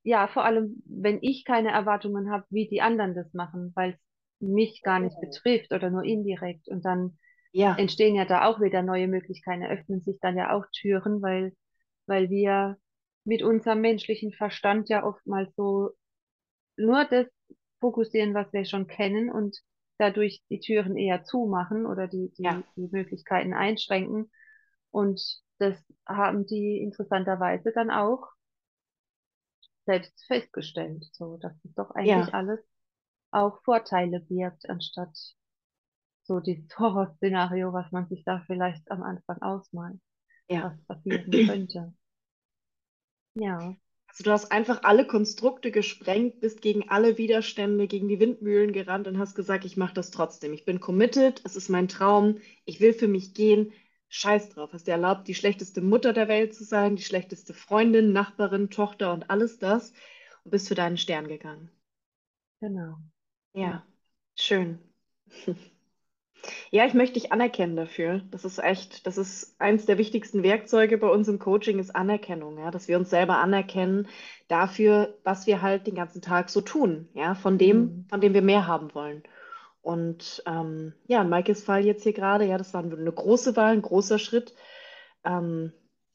ja, 0.04 0.28
vor 0.28 0.46
allem, 0.46 0.84
wenn 0.86 1.19
ich 1.24 1.46
keine 1.46 1.72
Erwartungen 1.72 2.32
habe, 2.32 2.46
wie 2.50 2.67
die 2.69 2.82
anderen 2.82 3.15
das 3.15 3.34
machen, 3.34 3.72
weil 3.76 3.91
es 3.93 4.00
mich 4.41 4.84
gar 4.84 5.00
nicht 5.00 5.19
Oh. 5.19 5.22
betrifft 5.22 5.72
oder 5.74 5.89
nur 5.89 6.04
indirekt. 6.04 6.67
Und 6.69 6.86
dann 6.86 7.17
Ja, 7.52 7.78
entstehen 7.78 8.15
ja 8.15 8.26
da 8.26 8.46
auch 8.48 8.62
wieder 8.62 8.84
neue 8.84 9.08
Möglichkeiten, 9.08 9.65
öffnen 9.65 10.02
sich 10.02 10.19
dann 10.22 10.38
ja 10.38 10.54
auch 10.56 10.65
Türen, 10.74 11.22
weil, 11.22 11.56
weil 12.08 12.30
wir 12.30 12.78
mit 13.26 13.43
unserem 13.43 13.82
menschlichen 13.82 14.34
Verstand 14.34 14.89
ja 14.89 15.06
oftmals 15.06 15.56
so 15.56 15.91
nur 16.78 17.06
das 17.06 17.28
fokussieren, 17.80 18.34
was 18.34 18.52
wir 18.54 18.65
schon 18.65 18.88
kennen 18.88 19.32
und 19.32 19.58
dadurch 19.97 20.43
die 20.49 20.60
Türen 20.60 20.97
eher 20.97 21.23
zumachen 21.23 21.86
oder 21.86 22.08
die, 22.08 22.32
ja, 22.38 22.63
die, 22.75 22.88
die 22.88 22.95
Möglichkeiten 22.95 23.53
einschränken. 23.53 24.32
Und 24.91 25.21
das 25.60 25.77
haben 26.06 26.45
die 26.45 26.77
interessanterweise 26.77 27.71
dann 27.73 27.91
auch 27.91 28.27
selbst 29.86 30.25
festgestellt, 30.25 31.06
so 31.13 31.38
dass 31.38 31.53
es 31.65 31.73
doch 31.75 31.91
eigentlich 31.91 32.27
ja, 32.27 32.34
alles 32.34 32.60
auch 33.32 33.62
Vorteile 33.63 34.19
birgt, 34.19 34.69
anstatt 34.69 35.17
so 36.23 36.39
dieses 36.39 36.67
Horrorszenario, 36.79 37.73
was 37.73 37.91
man 37.91 38.08
sich 38.08 38.23
da 38.23 38.43
vielleicht 38.45 38.89
am 38.91 39.03
Anfang 39.03 39.41
ausmalt, 39.41 39.99
ja. 40.47 40.63
was 40.63 40.82
passieren 40.86 41.32
könnte. 41.32 41.93
Ja, 43.36 43.75
Also 44.13 44.23
du 44.23 44.32
hast 44.32 44.52
einfach 44.54 44.84
alle 44.84 45.06
Konstrukte 45.06 45.69
gesprengt, 45.71 46.39
bist 46.39 46.62
gegen 46.62 46.88
alle 46.89 47.17
Widerstände, 47.17 47.88
gegen 47.88 48.08
die 48.08 48.19
Windmühlen 48.19 48.71
gerannt 48.71 49.08
und 49.08 49.17
hast 49.19 49.36
gesagt, 49.36 49.65
ich 49.65 49.76
mache 49.76 49.93
das 49.93 50.10
trotzdem. 50.12 50.54
Ich 50.54 50.63
bin 50.65 50.80
committed, 50.80 51.41
es 51.43 51.56
ist 51.58 51.67
mein 51.67 51.89
Traum, 51.89 52.38
ich 52.63 52.80
will 52.80 52.93
für 52.93 53.08
mich 53.10 53.34
gehen. 53.34 53.73
Scheiß 54.10 54.49
drauf. 54.49 54.71
Hast 54.71 54.88
dir 54.88 54.91
erlaubt, 54.93 55.28
die 55.28 55.36
schlechteste 55.36 55.82
Mutter 55.82 56.13
der 56.13 56.28
Welt 56.30 56.54
zu 56.54 56.63
sein, 56.63 56.95
die 56.95 57.04
schlechteste 57.04 57.54
Freundin, 57.54 58.13
Nachbarin, 58.13 58.69
Tochter 58.69 59.12
und 59.13 59.30
alles 59.30 59.58
das 59.60 59.91
und 60.45 60.52
bist 60.52 60.67
für 60.69 60.76
deinen 60.76 60.97
Stern 60.97 61.28
gegangen. 61.28 61.69
genau. 62.60 62.97
Ja, 63.54 63.73
Ja. 63.73 63.84
schön. 64.36 64.80
Ja, 66.71 66.86
ich 66.86 66.93
möchte 66.93 67.13
dich 67.19 67.32
anerkennen 67.32 67.75
dafür. 67.75 68.21
Das 68.32 68.43
ist 68.45 68.58
echt, 68.60 69.06
das 69.08 69.17
ist 69.17 69.56
eins 69.60 69.86
der 69.86 69.97
wichtigsten 69.97 70.43
Werkzeuge 70.43 70.97
bei 70.97 71.08
uns 71.08 71.27
im 71.27 71.39
Coaching, 71.39 71.79
ist 71.79 71.95
Anerkennung, 71.95 72.58
ja, 72.58 72.69
dass 72.71 72.88
wir 72.88 72.97
uns 72.97 73.10
selber 73.10 73.38
anerkennen 73.38 74.08
dafür, 74.49 75.17
was 75.23 75.47
wir 75.47 75.62
halt 75.62 75.88
den 75.88 75.95
ganzen 75.95 76.21
Tag 76.21 76.49
so 76.49 76.62
tun, 76.62 77.08
ja, 77.13 77.36
von 77.36 77.58
dem, 77.58 77.77
Hm. 77.79 78.06
von 78.10 78.19
dem 78.21 78.34
wir 78.34 78.41
mehr 78.41 78.67
haben 78.67 78.93
wollen. 78.93 79.23
Und 79.82 80.43
ähm, 80.47 80.93
ja, 81.08 81.21
in 81.21 81.29
Maikes 81.29 81.63
Fall 81.63 81.86
jetzt 81.86 82.03
hier 82.03 82.13
gerade, 82.13 82.45
ja, 82.45 82.58
das 82.58 82.73
war 82.73 82.84
eine 82.84 83.12
große 83.13 83.56
Wahl, 83.56 83.73
ein 83.73 83.82
großer 83.82 84.19
Schritt. 84.19 84.53
Ähm, 85.25 85.73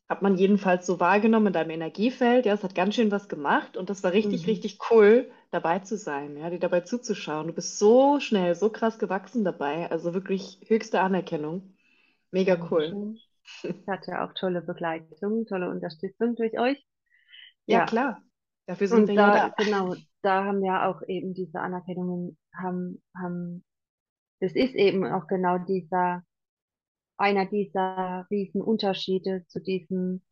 hat 0.08 0.22
man 0.22 0.36
jedenfalls 0.36 0.86
so 0.86 1.00
wahrgenommen 1.00 1.48
in 1.48 1.52
deinem 1.52 1.70
Energiefeld. 1.70 2.46
Ja, 2.46 2.54
es 2.54 2.64
hat 2.64 2.74
ganz 2.74 2.94
schön 2.94 3.10
was 3.10 3.28
gemacht 3.28 3.76
und 3.76 3.90
das 3.90 4.02
war 4.02 4.12
richtig, 4.12 4.42
Mhm. 4.42 4.50
richtig 4.50 4.78
cool, 4.90 5.30
dabei 5.50 5.80
zu 5.80 5.96
sein, 5.96 6.36
ja, 6.36 6.50
dir 6.50 6.58
dabei 6.58 6.80
zuzuschauen. 6.82 7.48
Du 7.48 7.52
bist 7.54 7.78
so 7.78 8.20
schnell, 8.20 8.54
so 8.54 8.70
krass 8.70 8.98
gewachsen 8.98 9.44
dabei. 9.44 9.90
Also 9.90 10.14
wirklich 10.14 10.60
höchste 10.68 11.00
Anerkennung. 11.00 11.74
Mega 12.30 12.58
cool. 12.70 13.00
Ich 13.82 13.88
hatte 13.88 14.20
auch 14.22 14.34
tolle 14.34 14.62
Begleitung, 14.62 15.46
tolle 15.46 15.70
Unterstützung 15.70 16.36
durch 16.36 16.58
euch. 16.58 16.84
Ja, 17.66 17.80
Ja, 17.80 17.86
klar. 17.86 18.22
Dafür 18.66 18.88
sind 18.88 19.06
und 19.06 19.08
wir 19.08 19.14
ja 19.14 19.30
da, 19.30 19.30
da. 19.30 19.54
genau, 19.64 19.94
da 20.22 20.44
haben 20.44 20.64
ja 20.64 20.88
auch 20.90 21.02
eben 21.08 21.34
diese 21.34 21.60
Anerkennungen, 21.60 22.38
haben, 22.54 23.02
haben, 23.16 23.64
das 24.40 24.54
ist 24.54 24.74
eben 24.74 25.06
auch 25.06 25.26
genau 25.28 25.58
dieser, 25.58 26.24
einer 27.18 27.46
dieser 27.46 28.26
riesen 28.30 28.62
Unterschiede 28.62 29.44
zu 29.48 29.60
diesem, 29.60 30.22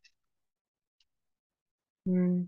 hm, 2.07 2.47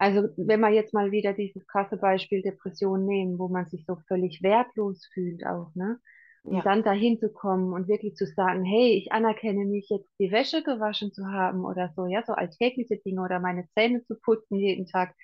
also 0.00 0.28
wenn 0.38 0.60
wir 0.60 0.70
jetzt 0.70 0.94
mal 0.94 1.12
wieder 1.12 1.34
dieses 1.34 1.66
krasse 1.68 1.98
Beispiel 1.98 2.42
Depression 2.42 3.06
nehmen, 3.06 3.38
wo 3.40 3.48
man 3.48 3.66
sich 3.68 3.86
so 3.86 3.98
völlig 4.08 4.42
wertlos 4.42 5.06
fühlt 5.14 5.46
auch, 5.46 5.74
ne? 5.76 6.00
Und 6.44 6.56
Ja, 6.56 6.66
dann 6.66 6.84
dahin 6.84 7.20
zu 7.20 7.30
kommen 7.32 7.72
und 7.74 7.88
wirklich 7.88 8.16
zu 8.16 8.26
sagen, 8.26 8.64
hey, 8.64 8.94
ich 8.98 9.12
anerkenne 9.12 9.66
mich 9.66 9.88
jetzt, 9.90 10.10
die 10.20 10.32
Wäsche 10.32 10.64
gewaschen 10.64 11.12
zu 11.12 11.26
haben 11.28 11.64
oder 11.66 11.92
so, 11.96 12.06
ja, 12.08 12.24
so 12.26 12.34
alltägliche 12.34 12.98
Dinge 12.98 13.22
oder 13.22 13.40
meine 13.40 13.68
Zähne 13.76 14.04
zu 14.06 14.16
putzen 14.20 14.56
jeden 14.58 14.86
Tag, 14.86 15.14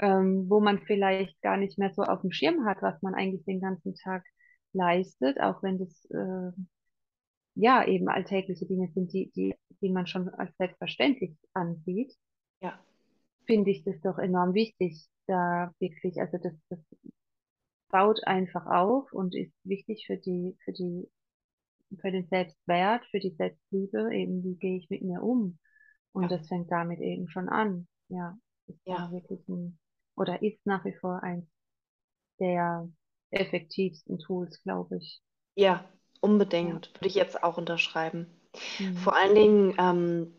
ähm, 0.00 0.46
wo 0.50 0.60
man 0.60 0.80
vielleicht 0.80 1.40
gar 1.42 1.56
nicht 1.56 1.78
mehr 1.78 1.92
so 1.94 2.02
auf 2.04 2.22
dem 2.22 2.32
Schirm 2.32 2.66
hat, 2.66 2.82
was 2.82 3.02
man 3.02 3.14
eigentlich 3.14 3.44
den 3.46 3.60
ganzen 3.60 3.94
Tag 3.96 4.24
leistet, 4.74 5.40
auch 5.40 5.62
wenn 5.62 5.78
das 5.78 6.04
äh, 6.10 6.52
ja 7.56 7.84
eben 7.86 8.08
alltägliche 8.08 8.66
Dinge 8.66 8.88
sind, 8.94 9.12
die, 9.12 9.30
die, 9.34 9.54
die 9.82 9.90
man 9.90 10.06
schon 10.06 10.28
als 10.30 10.56
selbstverständlich 10.56 11.36
ansieht, 11.54 12.14
ja, 12.60 12.78
finde 13.48 13.72
ich 13.72 13.84
das 13.84 14.00
doch 14.02 14.18
enorm 14.18 14.54
wichtig, 14.54 15.08
da 15.28 15.74
wirklich, 15.80 16.20
also 16.20 16.38
das, 16.38 16.54
das 16.70 16.80
baut 17.90 18.26
einfach 18.26 18.66
auf 18.66 19.12
und 19.12 19.34
ist 19.34 19.52
wichtig 19.64 20.04
für 20.06 20.16
die, 20.16 20.56
für 20.64 20.72
die, 20.72 21.10
für 22.00 22.10
den 22.12 22.26
Selbstwert, 22.28 23.04
für 23.10 23.20
die 23.20 23.34
Selbstliebe, 23.36 24.14
eben 24.14 24.44
wie 24.44 24.56
gehe 24.56 24.78
ich 24.78 24.90
mit 24.90 25.02
mir 25.02 25.22
um. 25.22 25.58
Und 26.12 26.30
ja, 26.30 26.32
das 26.32 26.48
fängt 26.48 26.70
damit 26.72 27.00
eben 27.00 27.28
schon 27.30 27.48
an. 27.48 27.88
Ja, 28.08 28.38
ist 28.68 28.80
ja, 28.84 29.12
wirklich 29.12 29.48
ein, 29.48 29.78
oder 30.16 30.42
ist 30.42 30.64
nach 30.66 30.84
wie 30.84 30.94
vor 30.94 31.22
eins 31.22 31.46
der 32.40 32.88
effektivsten 33.30 34.18
Tools, 34.20 34.62
glaube 34.62 34.98
ich. 34.98 35.22
ja, 35.56 35.84
Ja. 36.62 36.80
unbedingt. 36.80 36.90
Würde 36.94 37.08
ich 37.08 37.14
jetzt 37.14 37.42
auch 37.42 37.58
unterschreiben. 37.58 38.26
Mhm. 38.78 39.04
Vor 39.04 39.16
allen 39.16 39.34
Dingen, 39.34 39.74
ähm, 39.78 40.34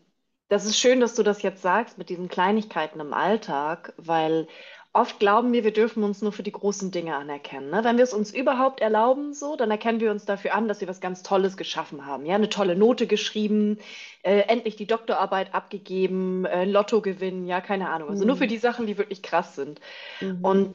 das 0.50 0.66
ist 0.66 0.78
schön, 0.78 1.00
dass 1.00 1.14
du 1.14 1.22
das 1.22 1.42
jetzt 1.42 1.62
sagst 1.62 1.96
mit 1.98 2.10
diesen 2.10 2.28
Kleinigkeiten 2.28 3.00
im 3.00 3.14
Alltag, 3.14 3.94
weil 3.96 4.48
oft 4.92 5.20
glauben 5.20 5.52
wir, 5.52 5.62
wir 5.64 5.72
dürfen 5.72 6.02
uns 6.02 6.22
nur 6.22 6.32
für 6.32 6.42
die 6.42 6.52
großen 6.52 6.90
Dinge 6.90 7.14
anerkennen. 7.16 7.70
Ne? 7.70 7.84
Wenn 7.84 7.96
wir 7.96 8.04
es 8.04 8.12
uns 8.12 8.34
überhaupt 8.34 8.80
erlauben, 8.80 9.32
so, 9.32 9.56
dann 9.56 9.70
erkennen 9.70 10.00
wir 10.00 10.10
uns 10.10 10.24
dafür 10.26 10.54
an, 10.54 10.66
dass 10.68 10.80
wir 10.80 10.88
was 10.88 11.00
ganz 11.00 11.22
Tolles 11.22 11.56
geschaffen 11.56 12.04
haben. 12.06 12.26
Ja, 12.26 12.34
eine 12.34 12.48
tolle 12.48 12.76
Note 12.76 13.06
geschrieben, 13.06 13.78
äh, 14.24 14.40
endlich 14.48 14.76
die 14.76 14.88
Doktorarbeit 14.88 15.54
abgegeben, 15.54 16.44
äh, 16.46 16.64
Lotto 16.64 17.00
gewinnen, 17.00 17.46
ja, 17.46 17.60
keine 17.60 17.88
Ahnung. 17.90 18.10
Also 18.10 18.24
nur 18.24 18.36
für 18.36 18.46
Mhm. 18.46 18.48
die 18.48 18.58
Sachen, 18.58 18.86
die 18.86 18.98
wirklich 18.98 19.22
krass 19.22 19.54
sind. 19.54 19.80
Mhm. 20.20 20.38
Und 20.42 20.74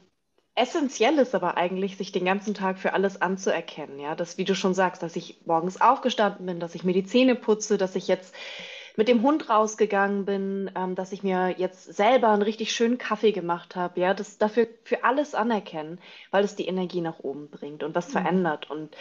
Essentiell 0.58 1.18
ist 1.18 1.34
aber 1.34 1.56
eigentlich, 1.58 1.98
sich 1.98 2.12
den 2.12 2.24
ganzen 2.24 2.54
Tag 2.54 2.78
für 2.78 2.94
alles 2.94 3.20
anzuerkennen, 3.20 4.00
ja, 4.00 4.14
dass, 4.14 4.38
wie 4.38 4.44
du 4.44 4.54
schon 4.54 4.72
sagst, 4.74 5.02
dass 5.02 5.14
ich 5.14 5.42
morgens 5.44 5.80
aufgestanden 5.80 6.46
bin, 6.46 6.60
dass 6.60 6.74
ich 6.74 6.82
mir 6.82 6.94
die 6.94 7.04
Zähne 7.04 7.34
putze, 7.34 7.76
dass 7.78 7.94
ich 7.94 8.08
jetzt 8.08 8.34
mit 8.96 9.08
dem 9.08 9.22
Hund 9.22 9.48
rausgegangen 9.50 10.24
bin, 10.24 10.70
ähm, 10.74 10.94
dass 10.94 11.12
ich 11.12 11.22
mir 11.22 11.54
jetzt 11.58 11.84
selber 11.94 12.30
einen 12.30 12.42
richtig 12.42 12.72
schönen 12.72 12.98
Kaffee 12.98 13.32
gemacht 13.32 13.76
habe, 13.76 14.00
ja, 14.00 14.14
das 14.14 14.38
dafür 14.38 14.66
für 14.84 15.04
alles 15.04 15.34
anerkennen, 15.34 16.00
weil 16.30 16.44
es 16.44 16.56
die 16.56 16.66
Energie 16.66 17.00
nach 17.02 17.20
oben 17.20 17.48
bringt 17.50 17.82
und 17.82 17.94
was 17.94 18.08
Mhm. 18.08 18.12
verändert. 18.12 18.70
Und 18.70 18.96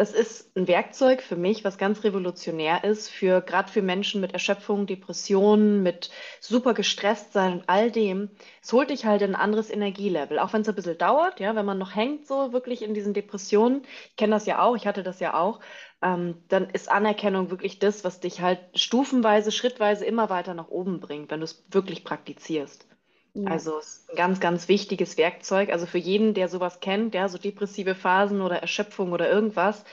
das 0.00 0.12
ist 0.14 0.56
ein 0.56 0.66
Werkzeug 0.66 1.20
für 1.20 1.36
mich, 1.36 1.62
was 1.62 1.76
ganz 1.76 2.04
revolutionär 2.04 2.84
ist, 2.84 3.10
für 3.10 3.42
gerade 3.42 3.70
für 3.70 3.82
Menschen 3.82 4.22
mit 4.22 4.32
Erschöpfung, 4.32 4.86
Depressionen, 4.86 5.82
mit 5.82 6.10
super 6.40 6.72
gestresst 6.72 7.34
sein 7.34 7.52
und 7.52 7.68
all 7.68 7.90
dem. 7.90 8.30
Es 8.62 8.72
holt 8.72 8.88
dich 8.88 9.04
halt 9.04 9.20
in 9.20 9.34
ein 9.34 9.40
anderes 9.42 9.68
Energielevel, 9.68 10.38
auch 10.38 10.54
wenn 10.54 10.62
es 10.62 10.70
ein 10.70 10.74
bisschen 10.74 10.96
dauert, 10.96 11.38
ja, 11.38 11.54
wenn 11.54 11.66
man 11.66 11.76
noch 11.76 11.94
hängt, 11.94 12.26
so 12.26 12.54
wirklich 12.54 12.80
in 12.80 12.94
diesen 12.94 13.12
Depressionen. 13.12 13.82
Ich 14.08 14.16
kenne 14.16 14.32
das 14.32 14.46
ja 14.46 14.62
auch, 14.62 14.74
ich 14.74 14.86
hatte 14.86 15.02
das 15.02 15.20
ja 15.20 15.34
auch. 15.34 15.60
Ähm, 16.00 16.44
dann 16.48 16.70
ist 16.70 16.90
Anerkennung 16.90 17.50
wirklich 17.50 17.78
das, 17.78 18.02
was 18.02 18.20
dich 18.20 18.40
halt 18.40 18.58
stufenweise, 18.74 19.52
schrittweise 19.52 20.06
immer 20.06 20.30
weiter 20.30 20.54
nach 20.54 20.68
oben 20.68 21.00
bringt, 21.00 21.30
wenn 21.30 21.40
du 21.40 21.44
es 21.44 21.62
wirklich 21.68 22.04
praktizierst. 22.04 22.89
Ja, 23.34 23.50
Also 23.50 23.78
es 23.78 23.98
ist 23.98 24.10
ein 24.10 24.16
ganz, 24.16 24.40
ganz 24.40 24.68
wichtiges 24.68 25.16
Werkzeug. 25.18 25.70
Also 25.70 25.86
für 25.86 25.98
jeden, 25.98 26.34
der 26.34 26.48
sowas 26.48 26.80
kennt, 26.80 27.14
ja, 27.14 27.28
so 27.28 27.38
depressive 27.38 27.94
Phasen 27.94 28.40
oder 28.40 28.56
Erschöpfung 28.60 29.12
oder 29.12 29.30
irgendwas, 29.30 29.84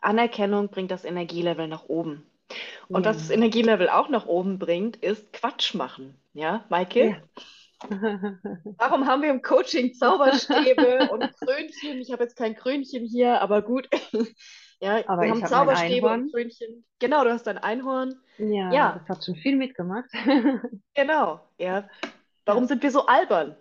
Anerkennung 0.00 0.68
bringt 0.70 0.90
das 0.90 1.04
Energielevel 1.04 1.68
nach 1.68 1.84
oben. 1.84 2.26
Und 2.90 3.06
was 3.06 3.18
das 3.18 3.30
ja, 3.30 3.36
Energielevel 3.36 3.88
auch 3.90 4.08
nach 4.08 4.26
oben 4.26 4.58
bringt, 4.58 4.96
ist 4.96 5.32
Quatsch 5.32 5.74
machen. 5.74 6.16
Ja, 6.34 6.64
Maike? 6.68 7.00
ja. 7.00 7.16
Warum 8.78 9.06
haben 9.06 9.22
wir 9.22 9.30
im 9.30 9.42
Coaching 9.42 9.94
Zauberstäbe 9.94 11.08
und 11.12 11.36
Krönchen? 11.38 12.00
Ich 12.00 12.12
habe 12.12 12.24
jetzt 12.24 12.36
kein 12.36 12.54
Krönchen 12.54 13.04
hier, 13.06 13.40
aber 13.40 13.62
gut. 13.62 13.88
Ja, 14.82 15.04
Aber 15.04 15.22
wir 15.22 15.30
haben 15.30 15.42
habe 15.42 15.42
mein 15.42 15.48
Zauberstäbe 15.50 16.06
und. 16.08 16.32
Krönchen. 16.32 16.84
Genau, 17.00 17.22
du 17.24 17.30
hast 17.30 17.46
ein 17.48 17.58
Einhorn. 17.58 18.14
Ja, 18.38 18.72
Ja, 18.72 18.98
das 18.98 19.08
hat 19.18 19.24
schon 19.24 19.36
viel 19.36 19.56
mitgemacht. 19.56 20.08
genau. 20.94 21.40
Ja, 21.58 21.88
warum 22.50 22.66
sind 22.66 22.82
wir 22.82 22.90
so 22.90 23.06
albern? 23.06 23.56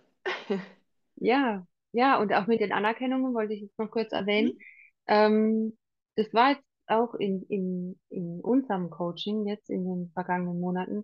Ja, 1.21 1.65
ja, 1.91 2.17
und 2.19 2.33
auch 2.33 2.47
mit 2.47 2.61
den 2.61 2.71
Anerkennungen 2.71 3.33
wollte 3.33 3.53
ich 3.53 3.61
jetzt 3.61 3.77
noch 3.77 3.91
kurz 3.91 4.11
erwähnen. 4.13 4.53
Mhm. 4.53 4.59
Ähm, 5.07 5.77
das 6.15 6.33
war 6.33 6.51
jetzt 6.51 6.63
auch 6.87 7.13
in, 7.15 7.43
in, 7.49 7.99
in 8.09 8.39
unserem 8.41 8.89
Coaching 8.89 9.45
jetzt 9.45 9.69
in 9.69 9.85
den 9.85 10.11
vergangenen 10.13 10.59
Monaten, 10.59 11.03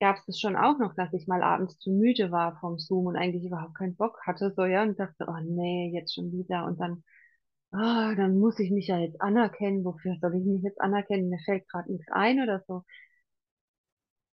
gab 0.00 0.16
es 0.16 0.24
das 0.26 0.40
schon 0.40 0.56
auch 0.56 0.78
noch, 0.78 0.94
dass 0.94 1.12
ich 1.12 1.26
mal 1.26 1.42
abends 1.42 1.78
zu 1.78 1.90
müde 1.90 2.30
war 2.30 2.58
vom 2.60 2.78
Zoom 2.78 3.06
und 3.06 3.16
eigentlich 3.16 3.44
überhaupt 3.44 3.76
keinen 3.76 3.96
Bock 3.96 4.18
hatte, 4.26 4.52
so 4.56 4.64
ja, 4.64 4.82
und 4.82 4.98
dachte, 4.98 5.26
oh 5.28 5.40
nee, 5.42 5.92
jetzt 5.94 6.14
schon 6.14 6.32
wieder. 6.32 6.64
Und 6.64 6.80
dann 6.80 7.04
ah, 7.72 8.14
dann 8.14 8.38
muss 8.38 8.58
ich 8.58 8.70
mich 8.70 8.88
ja 8.88 8.98
jetzt 8.98 9.20
anerkennen. 9.20 9.84
Wofür 9.84 10.16
soll 10.20 10.36
ich 10.36 10.44
mich 10.44 10.62
jetzt 10.62 10.80
anerkennen? 10.80 11.28
Mir 11.28 11.38
fällt 11.44 11.68
gerade 11.68 11.90
nichts 11.92 12.10
ein 12.12 12.42
oder 12.42 12.62
so. 12.66 12.84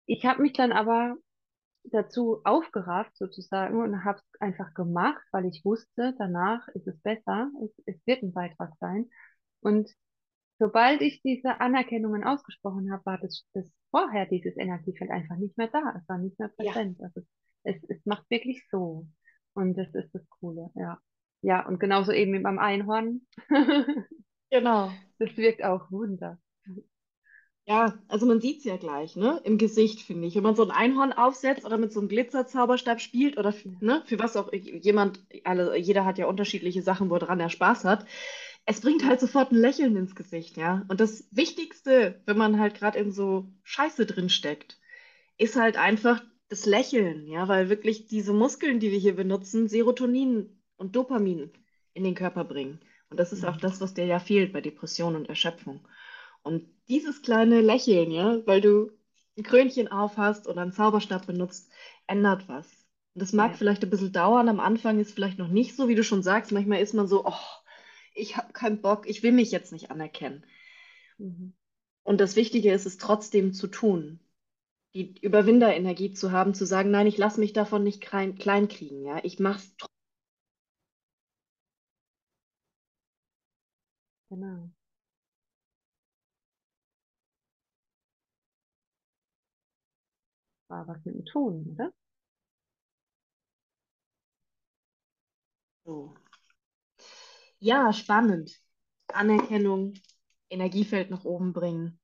Ich 0.06 0.24
habe 0.26 0.42
mich 0.42 0.54
dann 0.54 0.72
aber 0.72 1.16
dazu 1.84 2.40
aufgerafft 2.44 3.16
sozusagen 3.16 3.80
und 3.80 4.04
habe 4.04 4.18
es 4.18 4.40
einfach 4.40 4.74
gemacht, 4.74 5.22
weil 5.32 5.46
ich 5.46 5.64
wusste, 5.64 6.14
danach 6.18 6.66
ist 6.68 6.86
es 6.86 7.00
besser, 7.00 7.50
es, 7.64 7.70
es 7.86 8.06
wird 8.06 8.22
ein 8.22 8.32
Beitrag 8.32 8.72
sein. 8.80 9.08
Und 9.60 9.90
sobald 10.58 11.02
ich 11.02 11.22
diese 11.22 11.60
Anerkennungen 11.60 12.24
ausgesprochen 12.24 12.92
habe, 12.92 13.04
war 13.06 13.18
das, 13.18 13.44
das 13.54 13.70
vorher 13.90 14.26
dieses 14.26 14.56
Energiefeld 14.56 15.10
einfach 15.10 15.36
nicht 15.36 15.56
mehr 15.58 15.68
da. 15.68 15.94
Es 16.00 16.08
war 16.08 16.18
nicht 16.18 16.38
mehr 16.38 16.48
Ja, 16.58 16.72
präsent. 16.72 17.00
Also 17.02 17.22
es, 17.64 17.76
es 17.88 18.04
macht 18.06 18.28
wirklich 18.30 18.66
so. 18.70 19.06
Und 19.54 19.76
das 19.76 19.94
ist 19.94 20.14
das 20.14 20.28
Coole, 20.28 20.70
ja. 20.74 20.98
Ja, 21.42 21.66
und 21.66 21.78
genauso 21.80 22.12
eben 22.12 22.32
wie 22.32 22.40
beim 22.40 22.58
Einhorn. 22.58 23.22
genau. 24.50 24.98
Das 25.18 25.36
wirkt 25.36 25.62
auch 25.64 25.90
Wunder. 25.90 26.38
Ja, 27.68 27.98
also 28.08 28.24
man 28.24 28.40
sieht 28.40 28.58
es 28.60 28.64
ja 28.64 28.78
gleich, 28.78 29.14
ne? 29.14 29.40
Im 29.44 29.58
Gesicht, 29.58 30.00
finde 30.00 30.26
ich. 30.26 30.34
Wenn 30.34 30.42
man 30.42 30.56
so 30.56 30.62
ein 30.64 30.70
Einhorn 30.70 31.12
aufsetzt 31.12 31.66
oder 31.66 31.76
mit 31.76 31.92
so 31.92 32.00
einem 32.00 32.08
Glitzerzauberstab 32.08 32.98
spielt 32.98 33.36
oder 33.36 33.54
ne, 33.80 34.02
für 34.06 34.18
was 34.18 34.36
auch 34.36 34.50
jemand, 34.54 35.20
alle, 35.44 35.76
jeder 35.76 36.06
hat 36.06 36.16
ja 36.16 36.26
unterschiedliche 36.26 36.80
Sachen, 36.82 37.10
woran 37.10 37.40
er 37.40 37.50
Spaß 37.50 37.84
hat. 37.84 38.06
Es 38.64 38.80
bringt 38.80 39.04
halt 39.04 39.20
sofort 39.20 39.52
ein 39.52 39.56
Lächeln 39.58 39.96
ins 39.96 40.14
Gesicht, 40.14 40.56
ja. 40.56 40.84
Und 40.88 41.00
das 41.00 41.28
Wichtigste, 41.30 42.22
wenn 42.24 42.38
man 42.38 42.58
halt 42.58 42.74
gerade 42.74 42.98
in 42.98 43.12
so 43.12 43.52
Scheiße 43.64 44.06
drin 44.06 44.30
steckt, 44.30 44.78
ist 45.38 45.56
halt 45.56 45.76
einfach 45.78 46.22
das 46.48 46.66
Lächeln, 46.66 47.26
ja, 47.28 47.48
weil 47.48 47.68
wirklich 47.68 48.06
diese 48.06 48.32
Muskeln, 48.32 48.80
die 48.80 48.92
wir 48.92 48.98
hier 48.98 49.16
benutzen, 49.16 49.68
Serotonin 49.68 50.58
und 50.78 50.96
Dopamin 50.96 51.52
in 51.94 52.04
den 52.04 52.14
Körper 52.14 52.44
bringen. 52.44 52.80
Und 53.10 53.20
das 53.20 53.32
ist 53.32 53.44
auch 53.44 53.56
Mhm. 53.56 53.60
das, 53.60 53.80
was 53.80 53.94
dir 53.94 54.06
ja 54.06 54.18
fehlt 54.20 54.52
bei 54.52 54.60
Depression 54.62 55.16
und 55.16 55.28
Erschöpfung. 55.28 55.86
Und 56.48 56.68
dieses 56.88 57.22
kleine 57.22 57.60
Lächeln, 57.60 58.10
ja, 58.10 58.44
weil 58.46 58.60
du 58.60 58.90
ein 59.36 59.42
Krönchen 59.42 59.88
auf 59.88 60.16
hast 60.16 60.48
oder 60.48 60.62
einen 60.62 60.72
Zauberstab 60.72 61.26
benutzt, 61.26 61.70
ändert 62.06 62.48
was. 62.48 62.66
Und 63.14 63.22
das 63.22 63.32
mag 63.32 63.52
ja. 63.52 63.56
vielleicht 63.56 63.84
ein 63.84 63.90
bisschen 63.90 64.12
dauern. 64.12 64.48
Am 64.48 64.60
Anfang 64.60 64.98
ist 64.98 65.12
vielleicht 65.12 65.38
noch 65.38 65.48
nicht 65.48 65.76
so, 65.76 65.88
wie 65.88 65.94
du 65.94 66.02
schon 66.02 66.22
sagst. 66.22 66.52
Manchmal 66.52 66.80
ist 66.80 66.94
man 66.94 67.06
so, 67.06 67.24
oh, 67.24 67.32
ich 68.14 68.36
habe 68.36 68.52
keinen 68.52 68.80
Bock, 68.80 69.08
ich 69.08 69.22
will 69.22 69.32
mich 69.32 69.50
jetzt 69.52 69.72
nicht 69.72 69.90
anerkennen. 69.90 70.44
Mhm. 71.18 71.54
Und 72.02 72.20
das 72.20 72.36
Wichtige 72.36 72.72
ist 72.72 72.86
es 72.86 72.96
trotzdem 72.98 73.52
zu 73.52 73.66
tun 73.68 74.20
die 74.94 75.14
Überwinderenergie 75.20 76.12
zu 76.12 76.32
haben, 76.32 76.54
zu 76.54 76.66
sagen, 76.66 76.90
nein, 76.90 77.06
ich 77.06 77.18
lasse 77.18 77.40
mich 77.40 77.52
davon 77.52 77.84
nicht 77.84 78.00
klein, 78.00 78.36
klein 78.36 78.68
kriegen, 78.68 79.04
ja. 79.04 79.20
Ich 79.24 79.38
mach's 79.38 79.74
trotzdem. 79.76 79.88
Genau. 84.30 84.70
War 90.68 90.86
was 90.88 91.04
mit 91.04 91.14
dem 91.14 91.24
Tun, 91.26 91.66
oder? 91.74 91.92
so. 95.84 96.14
Ja, 97.60 97.92
spannend. 97.92 98.50
Anerkennung, 99.12 99.94
Energiefeld 100.50 101.10
nach 101.10 101.24
oben 101.24 101.52
bringen, 101.52 102.00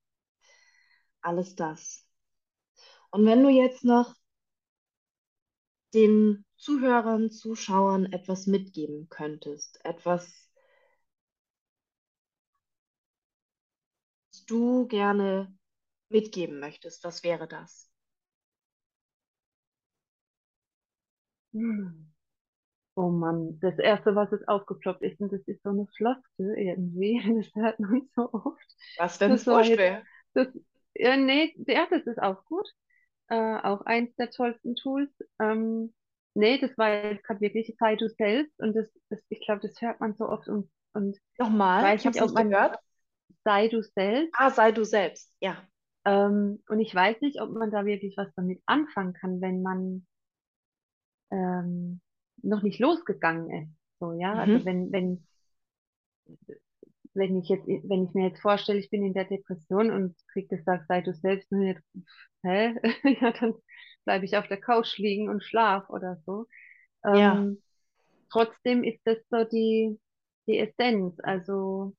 alles 1.22 1.56
das. 1.56 2.06
Und 3.10 3.24
wenn 3.26 3.42
du 3.42 3.48
jetzt 3.48 3.82
noch 3.84 4.14
den 5.94 6.44
Zuhörern, 6.58 7.30
Zuschauern 7.30 8.04
etwas 8.12 8.46
mitgeben 8.46 9.08
könntest, 9.08 9.82
etwas, 9.82 10.50
was 14.30 14.44
du 14.44 14.86
gerne 14.86 15.56
mitgeben 16.10 16.60
möchtest, 16.60 17.04
was 17.04 17.22
wäre 17.24 17.48
das? 17.48 17.90
Hm. 21.54 22.12
Oh 22.96 23.10
Mann, 23.10 23.58
das 23.60 23.78
Erste, 23.78 24.14
was 24.16 24.30
jetzt 24.32 24.48
aufgeploppt 24.48 25.02
ist, 25.02 25.20
und 25.20 25.32
das 25.32 25.42
ist 25.48 25.62
so 25.64 25.70
eine 25.70 25.86
Floskel 25.96 26.56
irgendwie, 26.58 27.20
das 27.42 27.54
hört 27.56 27.80
man 27.80 28.08
so 28.16 28.32
oft. 28.32 28.76
Was, 28.96 29.18
Das 29.26 29.46
wurscht 29.46 29.76
jetzt, 29.76 29.78
wäre? 29.78 30.04
das, 30.34 30.48
ja, 30.94 31.16
nee, 31.16 31.54
ja, 31.66 31.86
das 31.90 32.04
ist 32.06 32.20
auch 32.22 32.44
gut. 32.46 32.68
Äh, 33.28 33.36
auch 33.62 33.82
eins 33.82 34.14
der 34.16 34.30
tollsten 34.30 34.76
Tools. 34.76 35.10
Ähm, 35.40 35.94
nee, 36.34 36.58
das 36.58 36.76
war 36.78 36.90
jetzt 37.12 37.24
gerade 37.24 37.40
wirklich 37.42 37.74
sei 37.80 37.96
du 37.96 38.08
selbst 38.10 38.58
und 38.60 38.74
das, 38.76 38.86
das, 39.10 39.20
ich 39.30 39.40
glaube, 39.46 39.62
das 39.66 39.80
hört 39.82 40.00
man 40.00 40.14
so 40.16 40.28
oft 40.28 40.48
und, 40.48 40.70
und 40.94 41.18
Nochmal, 41.38 41.92
weiß 41.92 42.00
ich 42.00 42.06
habe 42.06 42.16
es 42.16 42.20
nicht 42.20 42.34
gehört. 42.34 42.78
sei 43.44 43.68
du 43.68 43.82
selbst 43.82 44.36
Ah, 44.38 44.50
sei 44.50 44.70
du 44.72 44.84
selbst. 44.84 45.34
Ja. 45.40 45.66
ähm, 46.04 46.62
und 46.68 46.80
ich 46.80 46.94
weiß 46.94 47.20
nicht, 47.20 47.40
ob 47.40 47.50
man 47.50 47.70
da 47.70 47.84
wirklich 47.84 48.16
was 48.16 48.28
damit 48.36 48.62
anfangen 48.66 49.12
kann, 49.14 49.40
wenn 49.40 49.62
man 49.62 50.06
ähm, 51.34 52.02
noch 52.42 52.62
nicht 52.62 52.80
losgegangen 52.80 53.50
ist. 53.64 53.72
So, 54.00 54.14
ja, 54.14 54.36
also 54.38 54.64
Mhm. 54.64 54.66
wenn, 54.66 54.92
wenn, 54.92 55.26
wenn 57.14 57.38
ich 57.40 57.48
jetzt, 57.48 57.66
wenn 57.66 58.04
ich 58.04 58.14
mir 58.14 58.28
jetzt 58.28 58.40
vorstelle, 58.40 58.78
ich 58.78 58.90
bin 58.90 59.04
in 59.04 59.14
der 59.14 59.24
Depression 59.24 59.90
und 59.90 60.16
krieg 60.32 60.48
gesagt, 60.48 60.86
sei 60.88 61.00
du 61.00 61.14
selbst, 61.14 61.50
und 61.52 61.62
jetzt, 61.62 61.84
hä? 62.44 62.74
Ja, 63.20 63.32
dann 63.32 63.54
bleibe 64.04 64.24
ich 64.24 64.36
auf 64.36 64.48
der 64.48 64.60
Couch 64.60 64.98
liegen 64.98 65.28
und 65.28 65.42
schlaf 65.44 65.88
oder 65.90 66.18
so. 66.26 66.46
Ja. 67.12 67.46
Ähm, 67.46 67.62
trotzdem 68.30 68.84
ist 68.84 69.00
das 69.06 69.18
so 69.30 69.44
die, 69.44 70.00
die 70.48 70.58
Essenz. 70.60 71.16
Also, 71.22 71.94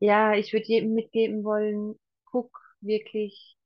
ja, 0.00 0.34
ich 0.34 0.52
würde 0.52 0.66
jedem 0.66 0.94
mitgeben 0.94 1.44
wollen, 1.44 1.98
guck 2.26 2.58
wirklich, 2.80 3.56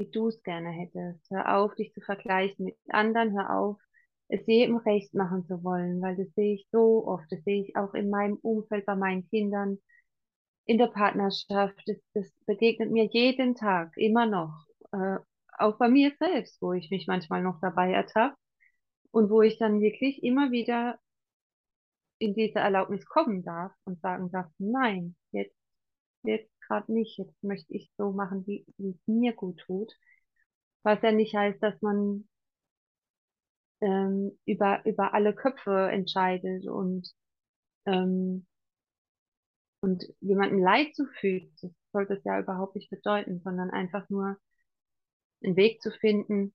wie 0.00 0.10
du 0.10 0.28
es 0.28 0.42
gerne 0.42 0.70
hättest. 0.70 1.30
Hör 1.30 1.58
auf, 1.58 1.74
dich 1.74 1.92
zu 1.92 2.00
vergleichen 2.00 2.64
mit 2.64 2.76
anderen, 2.88 3.32
hör 3.36 3.56
auf, 3.58 3.76
es 4.28 4.46
jedem 4.46 4.78
recht 4.78 5.14
machen 5.14 5.44
zu 5.46 5.62
wollen, 5.62 6.00
weil 6.00 6.16
das 6.16 6.32
sehe 6.34 6.54
ich 6.54 6.66
so 6.72 7.06
oft, 7.06 7.30
das 7.30 7.42
sehe 7.44 7.62
ich 7.62 7.76
auch 7.76 7.94
in 7.94 8.10
meinem 8.10 8.36
Umfeld 8.36 8.86
bei 8.86 8.96
meinen 8.96 9.28
Kindern, 9.28 9.78
in 10.64 10.78
der 10.78 10.86
Partnerschaft, 10.86 11.82
das, 11.86 11.96
das 12.14 12.32
begegnet 12.46 12.90
mir 12.90 13.06
jeden 13.06 13.54
Tag, 13.56 13.96
immer 13.96 14.26
noch. 14.26 14.66
Äh, 14.92 15.18
auch 15.58 15.76
bei 15.78 15.88
mir 15.88 16.12
selbst, 16.18 16.62
wo 16.62 16.72
ich 16.72 16.90
mich 16.90 17.06
manchmal 17.06 17.42
noch 17.42 17.60
dabei 17.60 17.92
ertappe 17.92 18.36
und 19.10 19.30
wo 19.30 19.42
ich 19.42 19.58
dann 19.58 19.80
wirklich 19.80 20.22
immer 20.22 20.50
wieder 20.50 20.98
in 22.18 22.34
diese 22.34 22.60
Erlaubnis 22.60 23.04
kommen 23.06 23.42
darf 23.42 23.72
und 23.84 24.00
sagen 24.00 24.30
darf, 24.30 24.46
nein, 24.58 25.16
jetzt, 25.32 25.56
jetzt 26.22 26.59
gerade 26.70 26.92
nicht, 26.92 27.18
jetzt 27.18 27.42
möchte 27.42 27.74
ich 27.74 27.90
so 27.98 28.12
machen, 28.12 28.46
wie, 28.46 28.64
es 28.78 28.96
mir 29.06 29.32
gut 29.32 29.58
tut. 29.66 29.92
Was 30.82 31.02
ja 31.02 31.12
nicht 31.12 31.34
heißt, 31.34 31.62
dass 31.62 31.80
man 31.82 32.28
ähm, 33.80 34.38
über, 34.46 34.84
über 34.86 35.12
alle 35.14 35.34
Köpfe 35.34 35.90
entscheidet 35.90 36.66
und, 36.68 37.08
ähm, 37.86 38.46
und 39.80 40.04
jemandem 40.20 40.60
Leid 40.60 40.94
zufügt. 40.94 41.52
Das 41.62 41.72
sollte 41.92 42.14
es 42.14 42.24
ja 42.24 42.38
überhaupt 42.38 42.76
nicht 42.76 42.88
bedeuten, 42.90 43.40
sondern 43.42 43.70
einfach 43.70 44.08
nur 44.08 44.38
einen 45.42 45.56
Weg 45.56 45.82
zu 45.82 45.90
finden 45.90 46.54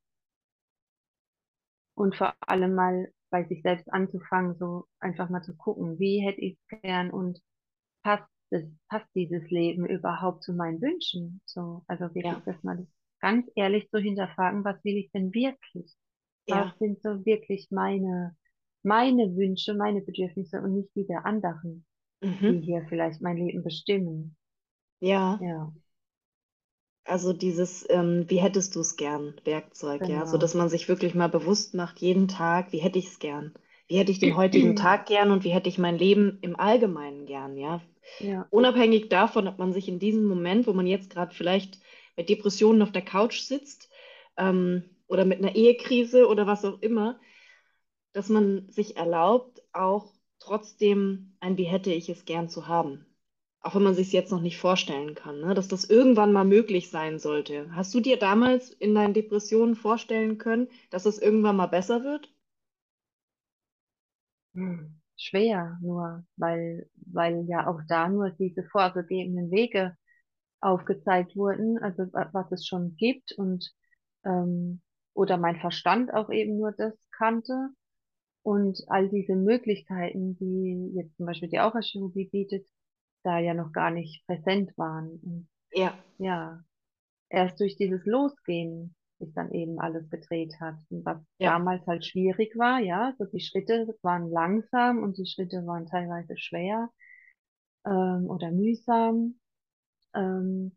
und 1.95 2.15
vor 2.15 2.36
allem 2.39 2.73
mal 2.73 3.12
bei 3.32 3.43
sich 3.43 3.63
selbst 3.63 3.91
anzufangen, 3.91 4.56
so 4.58 4.88
einfach 4.99 5.30
mal 5.30 5.41
zu 5.41 5.56
gucken, 5.58 5.99
wie 5.99 6.21
hätte 6.25 6.39
ich 6.41 6.58
es 6.69 6.82
gern 6.82 7.12
und 7.12 7.41
passt 8.04 8.30
das, 8.51 8.63
passt 8.89 9.08
dieses 9.15 9.49
Leben 9.51 9.86
überhaupt 9.88 10.43
zu 10.43 10.53
meinen 10.53 10.81
Wünschen? 10.81 11.41
So, 11.45 11.84
also 11.88 12.13
wirklich 12.15 12.41
Ja. 12.41 12.43
das 12.45 12.62
mal 12.63 12.88
ganz 13.21 13.47
ehrlich 13.55 13.89
zu 13.89 13.99
hinterfragen, 13.99 14.63
was 14.65 14.84
will 14.84 14.97
ich 14.97 15.12
denn 15.12 15.34
wirklich? 15.34 15.93
Was 16.49 16.67
Ja. 16.67 16.75
sind 16.79 17.01
so 17.03 17.25
wirklich 17.25 17.67
meine, 17.71 18.36
meine 18.84 19.36
Wünsche, 19.36 19.73
meine 19.75 20.01
Bedürfnisse 20.01 20.62
und 20.62 20.75
nicht 20.75 20.95
die 20.95 21.08
der 21.08 21.25
anderen, 21.25 21.86
die 22.47 22.62
Mhm. 22.62 22.62
hier 22.62 22.86
vielleicht 22.89 23.21
mein 23.21 23.38
Leben 23.38 23.63
bestimmen? 23.63 24.38
Ja. 24.99 25.39
Ja, 25.39 25.71
Also 27.03 27.34
dieses, 27.34 27.84
ähm, 27.89 28.25
wie 28.29 28.39
hättest 28.41 28.75
du 28.75 28.81
es 28.81 28.95
gern, 28.95 29.34
Werkzeug, 29.43 30.08
ja, 30.08 30.27
so 30.27 30.38
genau. 30.38 30.38
dass 30.38 30.53
man 30.53 30.69
sich 30.69 30.88
wirklich 30.88 31.15
mal 31.15 31.29
bewusst 31.29 31.73
macht, 31.73 31.99
jeden 31.99 32.27
Tag, 32.27 32.71
wie 32.73 32.77
hätte 32.77 32.99
ich 32.99 33.08
es 33.08 33.17
gern? 33.19 33.55
Wie 33.87 33.97
hätte 33.97 34.11
ich 34.11 34.19
den 34.19 34.35
heutigen 34.35 34.75
Tag 34.75 35.05
gern 35.07 35.31
und 35.31 35.43
wie 35.43 35.49
hätte 35.53 35.69
ich 35.69 35.77
mein 35.77 35.97
Leben 35.97 36.39
im 36.41 36.59
Allgemeinen 36.59 37.25
gern, 37.25 37.57
ja? 37.57 37.81
Ja, 38.19 38.47
Unabhängig 38.49 39.09
davon, 39.09 39.47
ob 39.47 39.57
man 39.57 39.73
sich 39.73 39.87
in 39.87 39.99
diesem 39.99 40.25
Moment, 40.25 40.67
wo 40.67 40.73
man 40.73 40.87
jetzt 40.87 41.09
gerade 41.09 41.33
vielleicht 41.33 41.79
mit 42.15 42.29
Depressionen 42.29 42.81
auf 42.81 42.91
der 42.91 43.01
Couch 43.01 43.41
sitzt, 43.41 43.89
ähm, 44.37 44.83
oder 45.07 45.25
mit 45.25 45.39
einer 45.39 45.55
Ehekrise 45.55 46.27
oder 46.27 46.47
was 46.47 46.65
auch 46.65 46.81
immer, 46.81 47.19
dass 48.13 48.29
man 48.29 48.69
sich 48.69 48.97
erlaubt, 48.97 49.61
auch 49.73 50.13
trotzdem 50.39 51.35
ein 51.39 51.57
Wie 51.57 51.65
hätte 51.65 51.91
ich 51.93 52.09
es 52.09 52.25
gern 52.25 52.49
zu 52.49 52.67
haben. 52.67 53.05
Auch 53.61 53.75
wenn 53.75 53.83
man 53.83 53.95
sich 53.95 54.07
es 54.07 54.13
jetzt 54.13 54.31
noch 54.31 54.41
nicht 54.41 54.57
vorstellen 54.57 55.15
kann, 55.15 55.41
ne? 55.41 55.53
Dass 55.55 55.67
das 55.67 55.85
irgendwann 55.85 56.33
mal 56.33 56.45
möglich 56.45 56.89
sein 56.89 57.19
sollte. 57.19 57.69
Hast 57.75 57.93
du 57.93 57.99
dir 57.99 58.17
damals 58.17 58.69
in 58.71 58.95
deinen 58.95 59.13
Depressionen 59.13 59.75
vorstellen 59.75 60.37
können, 60.37 60.67
dass 60.91 61.05
es 61.05 61.19
irgendwann 61.19 61.57
mal 61.57 61.67
besser 61.67 62.03
wird? 62.03 62.31
Hm. 64.55 64.95
schwer 65.17 65.77
nur, 65.81 66.25
weil, 66.37 66.89
weil 66.95 67.45
ja 67.47 67.67
auch 67.67 67.81
da 67.87 68.09
nur 68.09 68.31
diese 68.31 68.63
vorgegebenen 68.63 69.51
Wege 69.51 69.95
aufgezeigt 70.61 71.35
wurden, 71.35 71.77
also 71.79 72.03
was 72.13 72.51
es 72.51 72.67
schon 72.67 72.95
gibt 72.97 73.33
und 73.33 73.71
ähm, 74.25 74.81
oder 75.13 75.37
mein 75.37 75.57
Verstand 75.59 76.13
auch 76.13 76.29
eben 76.29 76.57
nur 76.57 76.71
das 76.73 76.93
kannte 77.11 77.69
und 78.43 78.83
all 78.87 79.09
diese 79.09 79.35
Möglichkeiten, 79.35 80.37
die 80.37 80.91
jetzt 80.95 81.15
zum 81.17 81.25
Beispiel 81.25 81.49
die 81.49 81.59
Aura-Chirurgie 81.59 82.29
bietet, 82.29 82.67
da 83.23 83.39
ja 83.39 83.53
noch 83.53 83.71
gar 83.71 83.91
nicht 83.91 84.25
präsent 84.27 84.77
waren. 84.77 85.19
Und 85.23 85.47
Ja, 85.71 85.93
ja, 86.17 86.63
erst 87.29 87.59
durch 87.59 87.77
dieses 87.77 88.05
Losgehen 88.05 88.95
sich 89.19 89.34
dann 89.34 89.51
eben 89.51 89.80
alles 89.80 90.10
gedreht 90.10 90.56
hat. 90.60 90.75
Und 90.89 91.06
was 91.06 91.17
ja, 91.38 91.51
damals 91.51 91.86
halt 91.88 92.06
schwierig 92.06 92.58
war, 92.58 92.80
ja, 92.80 93.13
so 93.17 93.25
die 93.25 93.39
Schritte 93.39 93.88
waren 94.01 94.30
langsam 94.30 95.04
und 95.04 95.17
die 95.17 95.25
Schritte 95.25 95.65
waren 95.65 95.86
teilweise 95.88 96.38
schwer 96.38 96.89
ähm, 97.86 98.25
oder 98.30 98.51
mühsam. 98.51 99.39
Ähm, 100.13 100.75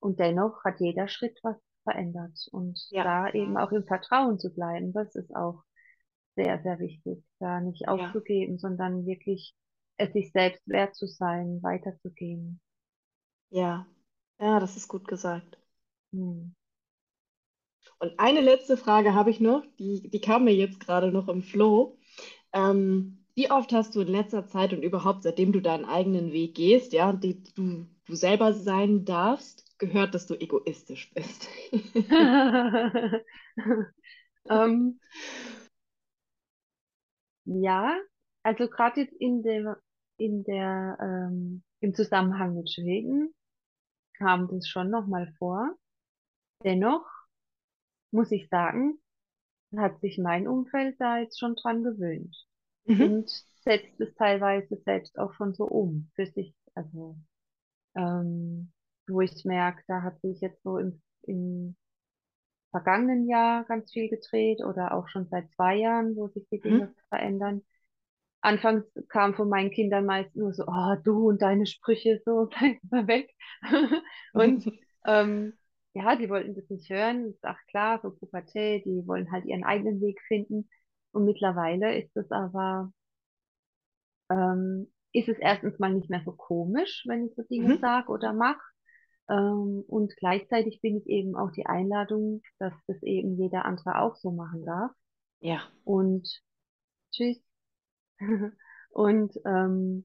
und 0.00 0.20
dennoch 0.20 0.64
hat 0.64 0.80
jeder 0.80 1.08
Schritt 1.08 1.38
was 1.42 1.56
verändert. 1.84 2.38
Und 2.52 2.78
ja, 2.90 3.04
da 3.04 3.30
eben 3.30 3.56
auch 3.56 3.72
im 3.72 3.84
Vertrauen 3.84 4.38
zu 4.38 4.52
bleiben, 4.52 4.92
das 4.92 5.14
ist 5.14 5.34
auch 5.34 5.62
sehr, 6.36 6.60
sehr 6.62 6.78
wichtig, 6.78 7.24
da 7.40 7.60
nicht 7.60 7.88
ja, 7.88 7.88
aufzugeben, 7.88 8.58
sondern 8.58 9.06
wirklich 9.06 9.54
es 9.96 10.12
sich 10.12 10.30
selbst 10.30 10.68
wert 10.68 10.94
zu 10.94 11.06
sein, 11.06 11.60
weiterzugehen. 11.62 12.60
ja. 13.50 13.86
Ja, 14.40 14.60
das 14.60 14.76
ist 14.76 14.88
gut 14.88 15.08
gesagt. 15.08 15.58
Hm. 16.12 16.54
Und 18.00 18.18
eine 18.18 18.40
letzte 18.40 18.76
Frage 18.76 19.14
habe 19.14 19.30
ich 19.30 19.40
noch, 19.40 19.64
die, 19.78 20.08
die 20.08 20.20
kam 20.20 20.44
mir 20.44 20.54
jetzt 20.54 20.80
gerade 20.80 21.10
noch 21.10 21.28
im 21.28 21.42
Flow. 21.42 21.98
Ähm, 22.52 23.24
wie 23.34 23.50
oft 23.50 23.72
hast 23.72 23.94
du 23.94 24.00
in 24.00 24.08
letzter 24.08 24.46
Zeit 24.46 24.72
und 24.72 24.82
überhaupt 24.82 25.22
seitdem 25.22 25.52
du 25.52 25.60
deinen 25.60 25.84
eigenen 25.84 26.32
Weg 26.32 26.54
gehst, 26.54 26.92
ja, 26.92 27.12
die 27.12 27.42
du, 27.54 27.86
du 28.06 28.14
selber 28.14 28.52
sein 28.52 29.04
darfst, 29.04 29.78
gehört, 29.78 30.14
dass 30.14 30.26
du 30.26 30.34
egoistisch 30.34 31.12
bist? 31.12 31.48
ähm, 34.50 35.00
ja, 37.44 37.96
also 38.42 38.68
gerade 38.68 39.02
jetzt 39.02 39.14
in 39.14 39.42
der, 39.42 39.80
in 40.16 40.44
der, 40.44 40.98
ähm, 41.00 41.62
im 41.80 41.94
Zusammenhang 41.94 42.54
mit 42.54 42.70
Schweden 42.72 43.34
kam 44.14 44.48
das 44.48 44.68
schon 44.68 44.90
nochmal 44.90 45.32
vor. 45.38 45.76
Dennoch 46.64 47.17
muss 48.12 48.30
ich 48.32 48.48
sagen, 48.48 48.98
hat 49.76 50.00
sich 50.00 50.18
mein 50.18 50.48
Umfeld 50.48 50.96
da 51.00 51.18
jetzt 51.18 51.38
schon 51.40 51.56
dran 51.56 51.82
gewöhnt 51.84 52.36
Mhm. 52.88 53.08
und 53.08 53.30
setzt 53.64 54.00
es 54.00 54.14
teilweise 54.16 54.76
selbst 54.84 55.18
auch 55.18 55.32
schon 55.34 55.54
so 55.54 55.64
um 55.66 56.10
für 56.14 56.26
sich. 56.26 56.54
Also, 56.74 57.18
ähm, 57.96 58.72
wo 59.08 59.20
ich 59.22 59.44
merke, 59.44 59.82
da 59.88 60.02
hat 60.02 60.20
sich 60.22 60.40
jetzt 60.42 60.62
so 60.64 60.78
im, 60.78 61.02
im 61.22 61.76
vergangenen 62.70 63.28
Jahr 63.28 63.64
ganz 63.64 63.92
viel 63.92 64.08
gedreht 64.08 64.60
oder 64.64 64.92
auch 64.94 65.08
schon 65.08 65.26
seit 65.28 65.50
zwei 65.52 65.76
Jahren, 65.76 66.16
wo 66.16 66.28
sich 66.28 66.46
die 66.50 66.60
Dinge 66.60 66.88
Mhm. 66.88 66.94
verändern. 67.08 67.62
Anfangs 68.42 68.84
kam 69.08 69.34
von 69.34 69.48
meinen 69.48 69.70
Kindern 69.70 70.06
meist 70.06 70.34
nur 70.36 70.54
so, 70.54 70.64
oh, 70.66 70.96
du 71.04 71.28
und 71.28 71.42
deine 71.42 71.66
Sprüche, 71.66 72.22
so, 72.24 72.48
bleib 72.58 72.78
mal 72.90 73.06
weg. 73.08 73.30
Und 74.34 74.66
ähm, 75.06 75.58
ja, 75.94 76.16
die 76.16 76.30
wollten 76.30 76.54
das 76.54 76.68
nicht 76.70 76.88
hören. 76.90 77.30
Ist 77.30 77.44
auch 77.44 77.58
klar, 77.70 78.00
so 78.02 78.10
Pubertät, 78.10 78.84
die 78.86 79.06
wollen 79.06 79.30
halt 79.32 79.44
ihren 79.46 79.64
eigenen 79.64 80.00
Weg 80.00 80.20
finden. 80.28 80.68
Und 81.12 81.24
mittlerweile 81.24 81.98
ist 81.98 82.16
es 82.16 82.30
aber, 82.30 82.92
ähm, 84.30 84.92
ist 85.12 85.28
es 85.28 85.38
erstens 85.38 85.78
mal 85.78 85.92
nicht 85.94 86.10
mehr 86.10 86.22
so 86.24 86.32
komisch, 86.32 87.04
wenn 87.06 87.26
ich 87.26 87.34
so 87.34 87.42
Dinge 87.42 87.72
Mhm. 87.72 87.78
sage 87.80 88.08
oder 88.10 88.32
mache. 88.32 88.60
Ähm, 89.30 89.84
und 89.88 90.16
gleichzeitig 90.16 90.80
bin 90.82 90.98
ich 90.98 91.06
eben 91.08 91.36
auch 91.36 91.52
die 91.52 91.66
Einladung, 91.66 92.42
dass 92.58 92.74
das 92.86 93.02
eben 93.02 93.36
jeder 93.38 93.64
andere 93.64 94.00
auch 94.00 94.16
so 94.16 94.32
machen 94.32 94.64
darf. 94.64 94.92
Ja, 95.40 95.70
Und 95.84 96.28
tschüss. 97.12 97.38
Und 98.90 99.34
ähm, 99.46 100.04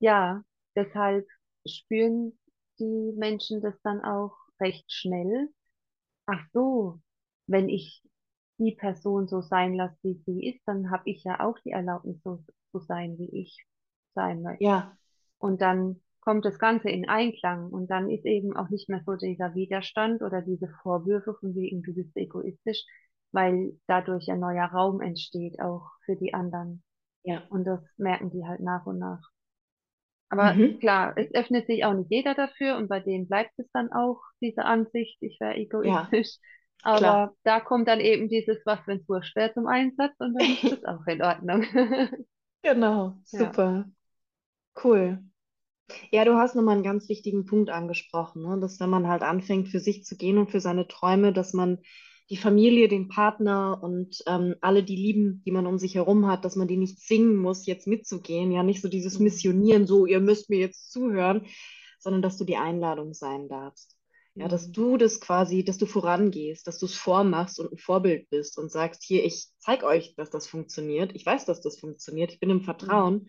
ja, 0.00 0.42
deshalb 0.76 1.26
spüren 1.66 2.38
die 2.82 3.14
Menschen 3.18 3.62
das 3.62 3.80
dann 3.82 4.02
auch 4.04 4.34
recht 4.60 4.92
schnell. 4.92 5.50
Ach 6.26 6.44
so, 6.52 7.00
wenn 7.46 7.68
ich 7.68 8.02
die 8.58 8.72
Person 8.74 9.28
so 9.28 9.40
sein 9.42 9.74
lasse, 9.74 9.96
wie 10.02 10.22
sie 10.26 10.48
ist, 10.48 10.62
dann 10.66 10.90
habe 10.90 11.10
ich 11.10 11.24
ja 11.24 11.40
auch 11.40 11.58
die 11.60 11.72
Erlaubnis, 11.72 12.22
so 12.24 12.44
zu 12.72 12.80
sein, 12.80 13.18
wie 13.18 13.30
ich 13.42 13.58
sein 14.14 14.42
möchte. 14.42 14.64
ja, 14.64 14.96
Und 15.38 15.60
dann 15.62 16.00
kommt 16.20 16.44
das 16.44 16.58
Ganze 16.58 16.90
in 16.90 17.08
Einklang 17.08 17.70
und 17.70 17.90
dann 17.90 18.10
ist 18.10 18.24
eben 18.26 18.56
auch 18.56 18.70
nicht 18.70 18.88
mehr 18.88 19.02
so 19.06 19.16
dieser 19.16 19.54
Widerstand 19.54 20.22
oder 20.22 20.42
diese 20.42 20.68
Vorwürfe 20.82 21.34
von 21.34 21.54
wegen, 21.54 21.82
du 21.82 21.94
bist 21.94 22.16
egoistisch, 22.16 22.84
weil 23.32 23.78
dadurch 23.88 24.30
ein 24.30 24.40
neuer 24.40 24.66
Raum 24.66 25.00
entsteht, 25.00 25.60
auch 25.60 25.90
für 26.04 26.16
die 26.16 26.34
anderen. 26.34 26.82
ja. 27.24 27.42
Und 27.48 27.64
das 27.64 27.80
merken 27.98 28.30
die 28.30 28.46
halt 28.46 28.60
nach 28.60 28.86
und 28.86 28.98
nach. 28.98 29.22
Aber 30.32 30.56
Mhm. 30.56 30.80
klar, 30.80 31.14
es 31.18 31.32
öffnet 31.34 31.66
sich 31.68 31.84
auch 31.86 31.94
nicht 31.94 32.10
jeder 32.12 32.34
dafür 32.34 32.76
und 32.78 32.88
bei 32.88 33.00
denen 33.00 33.28
bleibt 33.28 33.52
es 33.58 33.70
dann 33.72 33.92
auch, 33.92 34.20
diese 34.42 34.64
Ansicht, 34.66 35.18
ich 35.22 35.38
wäre 35.40 35.56
Ja, 35.82 36.10
egoistisch. 36.10 36.28
klar. 36.92 37.22
Aber 37.22 37.34
da 37.44 37.60
kommt 37.60 37.88
dann 37.88 38.00
eben 38.00 38.28
dieses, 38.30 38.58
was, 38.66 38.80
wenn's 38.86 39.08
wurscht 39.08 39.36
wäre, 39.36 39.54
zum 39.54 39.68
Einsatz 39.68 40.14
und 40.20 40.34
dann 40.34 40.50
ist 40.50 40.66
das 40.70 40.84
auch 40.84 41.06
in 41.08 41.22
Ordnung. 41.22 41.64
Genau, 42.62 43.20
Ja. 43.32 43.52
super, 43.52 43.84
cool. 44.74 45.18
Ja, 46.12 46.24
du 46.24 46.36
hast 46.36 46.54
nochmal 46.56 46.74
einen 46.76 46.84
ganz 46.84 47.08
wichtigen 47.08 47.44
Punkt 47.46 47.70
angesprochen, 47.70 48.42
ne? 48.42 48.60
Dass 48.60 48.78
wenn 48.80 48.90
man 48.90 49.08
halt 49.08 49.22
anfängt, 49.22 49.68
für 49.68 49.80
sich 49.80 50.04
zu 50.04 50.16
gehen 50.16 50.38
und 50.38 50.50
für 50.50 50.60
seine 50.60 50.88
Träume, 50.88 51.32
dass 51.32 51.52
man 51.54 51.78
die 52.30 52.36
Familie, 52.36 52.88
den 52.88 53.08
Partner 53.08 53.78
und 53.82 54.22
ähm, 54.26 54.54
alle 54.60 54.82
die 54.82 54.96
Lieben, 54.96 55.42
die 55.44 55.50
man 55.52 55.66
um 55.66 55.78
sich 55.78 55.94
herum 55.94 56.26
hat, 56.26 56.44
dass 56.44 56.56
man 56.56 56.68
die 56.68 56.76
nicht 56.76 57.00
zwingen 57.00 57.36
muss, 57.36 57.66
jetzt 57.66 57.86
mitzugehen. 57.86 58.52
Ja, 58.52 58.62
nicht 58.62 58.80
so 58.82 58.88
dieses 58.88 59.18
Mhm. 59.18 59.24
Missionieren, 59.24 59.86
so, 59.86 60.06
ihr 60.06 60.20
müsst 60.20 60.50
mir 60.50 60.58
jetzt 60.58 60.90
zuhören, 60.92 61.46
sondern 62.00 62.22
dass 62.22 62.38
du 62.38 62.44
die 62.44 62.56
Einladung 62.56 63.14
sein 63.14 63.48
darfst. 63.48 63.96
Ja, 64.38 64.48
dass 64.48 64.68
Mhm. 64.68 64.72
du 64.72 64.96
das 64.96 65.20
quasi, 65.20 65.64
dass 65.64 65.78
du 65.78 65.86
vorangehst, 65.86 66.66
dass 66.66 66.78
du 66.78 66.86
es 66.86 66.94
vormachst 66.96 67.60
und 67.60 67.72
ein 67.72 67.78
Vorbild 67.78 68.28
bist 68.30 68.58
und 68.58 68.72
sagst, 68.72 69.04
hier, 69.04 69.24
ich 69.24 69.48
zeig 69.58 69.84
euch, 69.84 70.14
dass 70.16 70.30
das 70.30 70.46
funktioniert. 70.48 71.14
Ich 71.14 71.24
weiß, 71.26 71.44
dass 71.44 71.60
das 71.60 71.78
funktioniert. 71.78 72.32
Ich 72.32 72.40
bin 72.40 72.50
im 72.50 72.62
Mhm. 72.62 72.64
Vertrauen. 72.64 73.28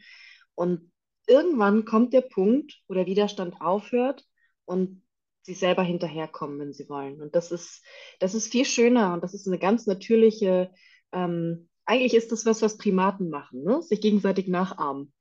Und 0.55 0.91
irgendwann 1.27 1.85
kommt 1.85 2.13
der 2.13 2.21
Punkt, 2.21 2.81
wo 2.87 2.95
der 2.95 3.05
Widerstand 3.05 3.61
aufhört 3.61 4.25
und 4.65 5.02
sie 5.43 5.53
selber 5.55 5.83
hinterherkommen, 5.83 6.59
wenn 6.59 6.73
sie 6.73 6.89
wollen. 6.89 7.21
Und 7.21 7.35
das 7.35 7.51
ist, 7.51 7.83
das 8.19 8.33
ist 8.35 8.51
viel 8.51 8.65
schöner 8.65 9.13
und 9.13 9.23
das 9.23 9.33
ist 9.35 9.47
eine 9.47 9.59
ganz 9.59 9.87
natürliche, 9.87 10.71
ähm, 11.13 11.69
eigentlich 11.85 12.15
ist 12.15 12.31
das 12.31 12.45
was, 12.45 12.61
was 12.61 12.77
Primaten 12.77 13.29
machen, 13.29 13.63
ne? 13.63 13.81
Sich 13.83 14.01
gegenseitig 14.01 14.47
nachahmen. 14.47 15.13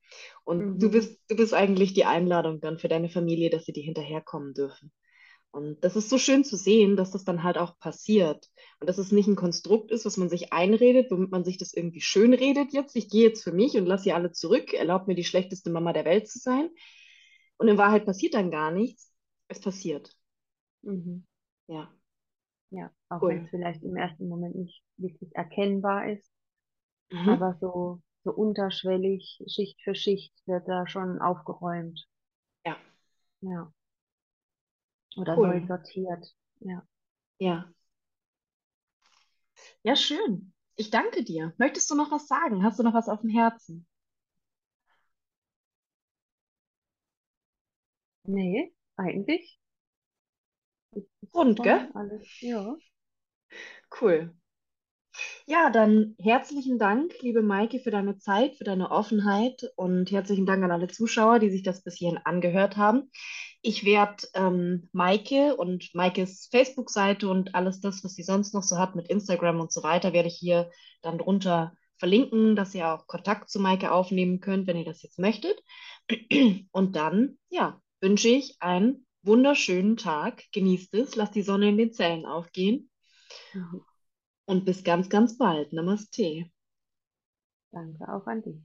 Und 0.45 0.81
du 0.81 0.89
Mhm. 0.89 0.91
bist, 0.91 1.19
du 1.29 1.35
bist 1.35 1.53
eigentlich 1.53 1.93
die 1.93 2.05
Einladung 2.05 2.61
dann 2.61 2.79
für 2.79 2.87
deine 2.87 3.09
Familie, 3.09 3.49
dass 3.49 3.65
sie 3.65 3.73
dir 3.73 3.83
hinterherkommen 3.83 4.53
dürfen. 4.53 4.91
Und 5.51 5.83
das 5.83 5.95
ist 5.95 6.09
so 6.09 6.17
schön 6.17 6.43
zu 6.43 6.57
sehen, 6.57 6.95
dass 6.97 7.11
das 7.11 7.25
dann 7.25 7.43
halt 7.43 7.57
auch 7.59 7.77
passiert. 7.79 8.49
Und 8.79 8.89
dass 8.89 8.97
es 8.97 9.11
nicht 9.11 9.27
ein 9.27 9.35
Konstrukt 9.35 9.91
ist, 9.91 10.05
was 10.05 10.17
man 10.17 10.29
sich 10.29 10.51
einredet, 10.51 11.11
womit 11.11 11.31
man 11.31 11.45
sich 11.45 11.57
das 11.57 11.73
irgendwie 11.73 12.01
schön 12.01 12.33
redet 12.33 12.73
jetzt. 12.73 12.95
Ich 12.95 13.09
gehe 13.09 13.23
jetzt 13.29 13.43
für 13.43 13.51
mich 13.51 13.77
und 13.77 13.85
lasse 13.85 14.05
sie 14.05 14.13
alle 14.13 14.31
zurück, 14.31 14.73
erlaubt 14.73 15.07
mir 15.07 15.15
die 15.15 15.23
schlechteste 15.23 15.69
Mama 15.69 15.93
der 15.93 16.05
Welt 16.05 16.27
zu 16.27 16.39
sein. 16.39 16.69
Und 17.57 17.67
in 17.69 17.77
Wahrheit 17.77 18.05
passiert 18.05 18.33
dann 18.33 18.51
gar 18.51 18.71
nichts. 18.71 19.12
Es 19.47 19.61
passiert. 19.61 20.17
Mhm. 20.83 21.23
Ja, 21.67 21.91
Ja, 22.71 22.91
auch 23.09 23.25
wenn 23.25 23.37
es 23.39 23.43
cool. 23.43 23.49
vielleicht 23.49 23.83
im 23.83 23.95
ersten 23.95 24.27
Moment 24.27 24.55
nicht 24.55 24.83
wirklich 24.97 25.33
erkennbar 25.35 26.09
ist, 26.11 26.29
Mhm. 27.11 27.33
aber 27.33 27.57
so, 27.61 28.01
so 28.23 28.31
unterschwellig, 28.33 29.41
Schicht 29.47 29.81
für 29.83 29.95
Schicht 29.95 30.33
wird 30.47 30.67
da 30.67 30.87
schon 30.87 31.19
aufgeräumt. 31.21 32.07
Ja, 32.65 32.77
Ja. 33.41 33.71
Oder 35.17 35.37
neu 35.37 35.59
cool. 35.59 35.65
sortiert. 35.65 36.35
Ja. 36.59 36.83
Ja. 37.39 37.73
Ja, 39.83 39.95
schön. 39.95 40.51
Ich 40.75 40.89
danke 40.89 41.23
dir. 41.23 41.53
Möchtest 41.57 41.89
du 41.89 41.95
noch 41.95 42.11
was 42.11 42.27
sagen? 42.27 42.63
Hast 42.63 42.79
du 42.79 42.83
noch 42.83 42.93
was 42.93 43.07
auf 43.07 43.21
dem 43.21 43.29
Herzen? 43.29 43.85
Nee, 48.27 48.73
eigentlich 48.97 49.59
Rund, 51.33 51.61
gell? 51.63 51.89
alles, 51.93 52.41
ja. 52.41 52.75
Cool. 53.99 54.35
Ja, 55.45 55.69
dann 55.69 56.15
herzlichen 56.19 56.79
Dank, 56.79 57.13
liebe 57.21 57.41
Maike, 57.43 57.79
für 57.79 57.91
deine 57.91 58.17
Zeit, 58.17 58.55
für 58.55 58.63
deine 58.63 58.89
Offenheit 58.91 59.63
und 59.75 60.11
herzlichen 60.11 60.45
Dank 60.45 60.63
an 60.63 60.71
alle 60.71 60.87
Zuschauer, 60.87 61.39
die 61.39 61.51
sich 61.51 61.63
das 61.63 61.83
bis 61.83 61.95
hierhin 61.95 62.19
angehört 62.23 62.77
haben. 62.77 63.11
Ich 63.61 63.85
werde 63.85 64.27
ähm, 64.33 64.89
Maike 64.91 65.55
und 65.55 65.93
Maikes 65.93 66.49
Facebook-Seite 66.51 67.29
und 67.29 67.55
alles 67.55 67.79
das, 67.79 68.03
was 68.03 68.15
sie 68.15 68.23
sonst 68.23 68.53
noch 68.53 68.63
so 68.63 68.77
hat 68.77 68.95
mit 68.95 69.07
Instagram 69.07 69.59
und 69.59 69.71
so 69.71 69.83
weiter, 69.83 70.13
werde 70.13 70.29
ich 70.29 70.35
hier 70.35 70.71
dann 71.01 71.19
drunter 71.19 71.73
verlinken, 71.97 72.55
dass 72.55 72.73
ihr 72.73 72.89
auch 72.91 73.05
Kontakt 73.07 73.49
zu 73.49 73.59
Maike 73.59 73.91
aufnehmen 73.91 74.39
könnt, 74.39 74.67
wenn 74.67 74.77
ihr 74.77 74.85
das 74.85 75.03
jetzt 75.03 75.19
möchtet. 75.19 75.61
Und 76.71 76.95
dann, 76.95 77.37
ja, 77.49 77.79
wünsche 78.03 78.27
ich 78.27 78.61
einen 78.61 79.07
wunderschönen 79.21 79.95
Tag. 79.95 80.43
Genießt 80.51 80.93
es, 80.93 81.15
lasst 81.15 81.35
die 81.35 81.41
Sonne 81.41 81.69
in 81.69 81.77
den 81.77 81.93
Zellen 81.93 82.25
aufgehen. 82.25 82.91
Mhm. 83.53 83.81
Und 84.45 84.65
bis 84.65 84.83
ganz, 84.83 85.09
ganz 85.09 85.37
bald. 85.37 85.71
Namaste. 85.71 86.51
Danke 87.71 88.13
auch 88.13 88.27
an 88.27 88.43
dich. 88.43 88.61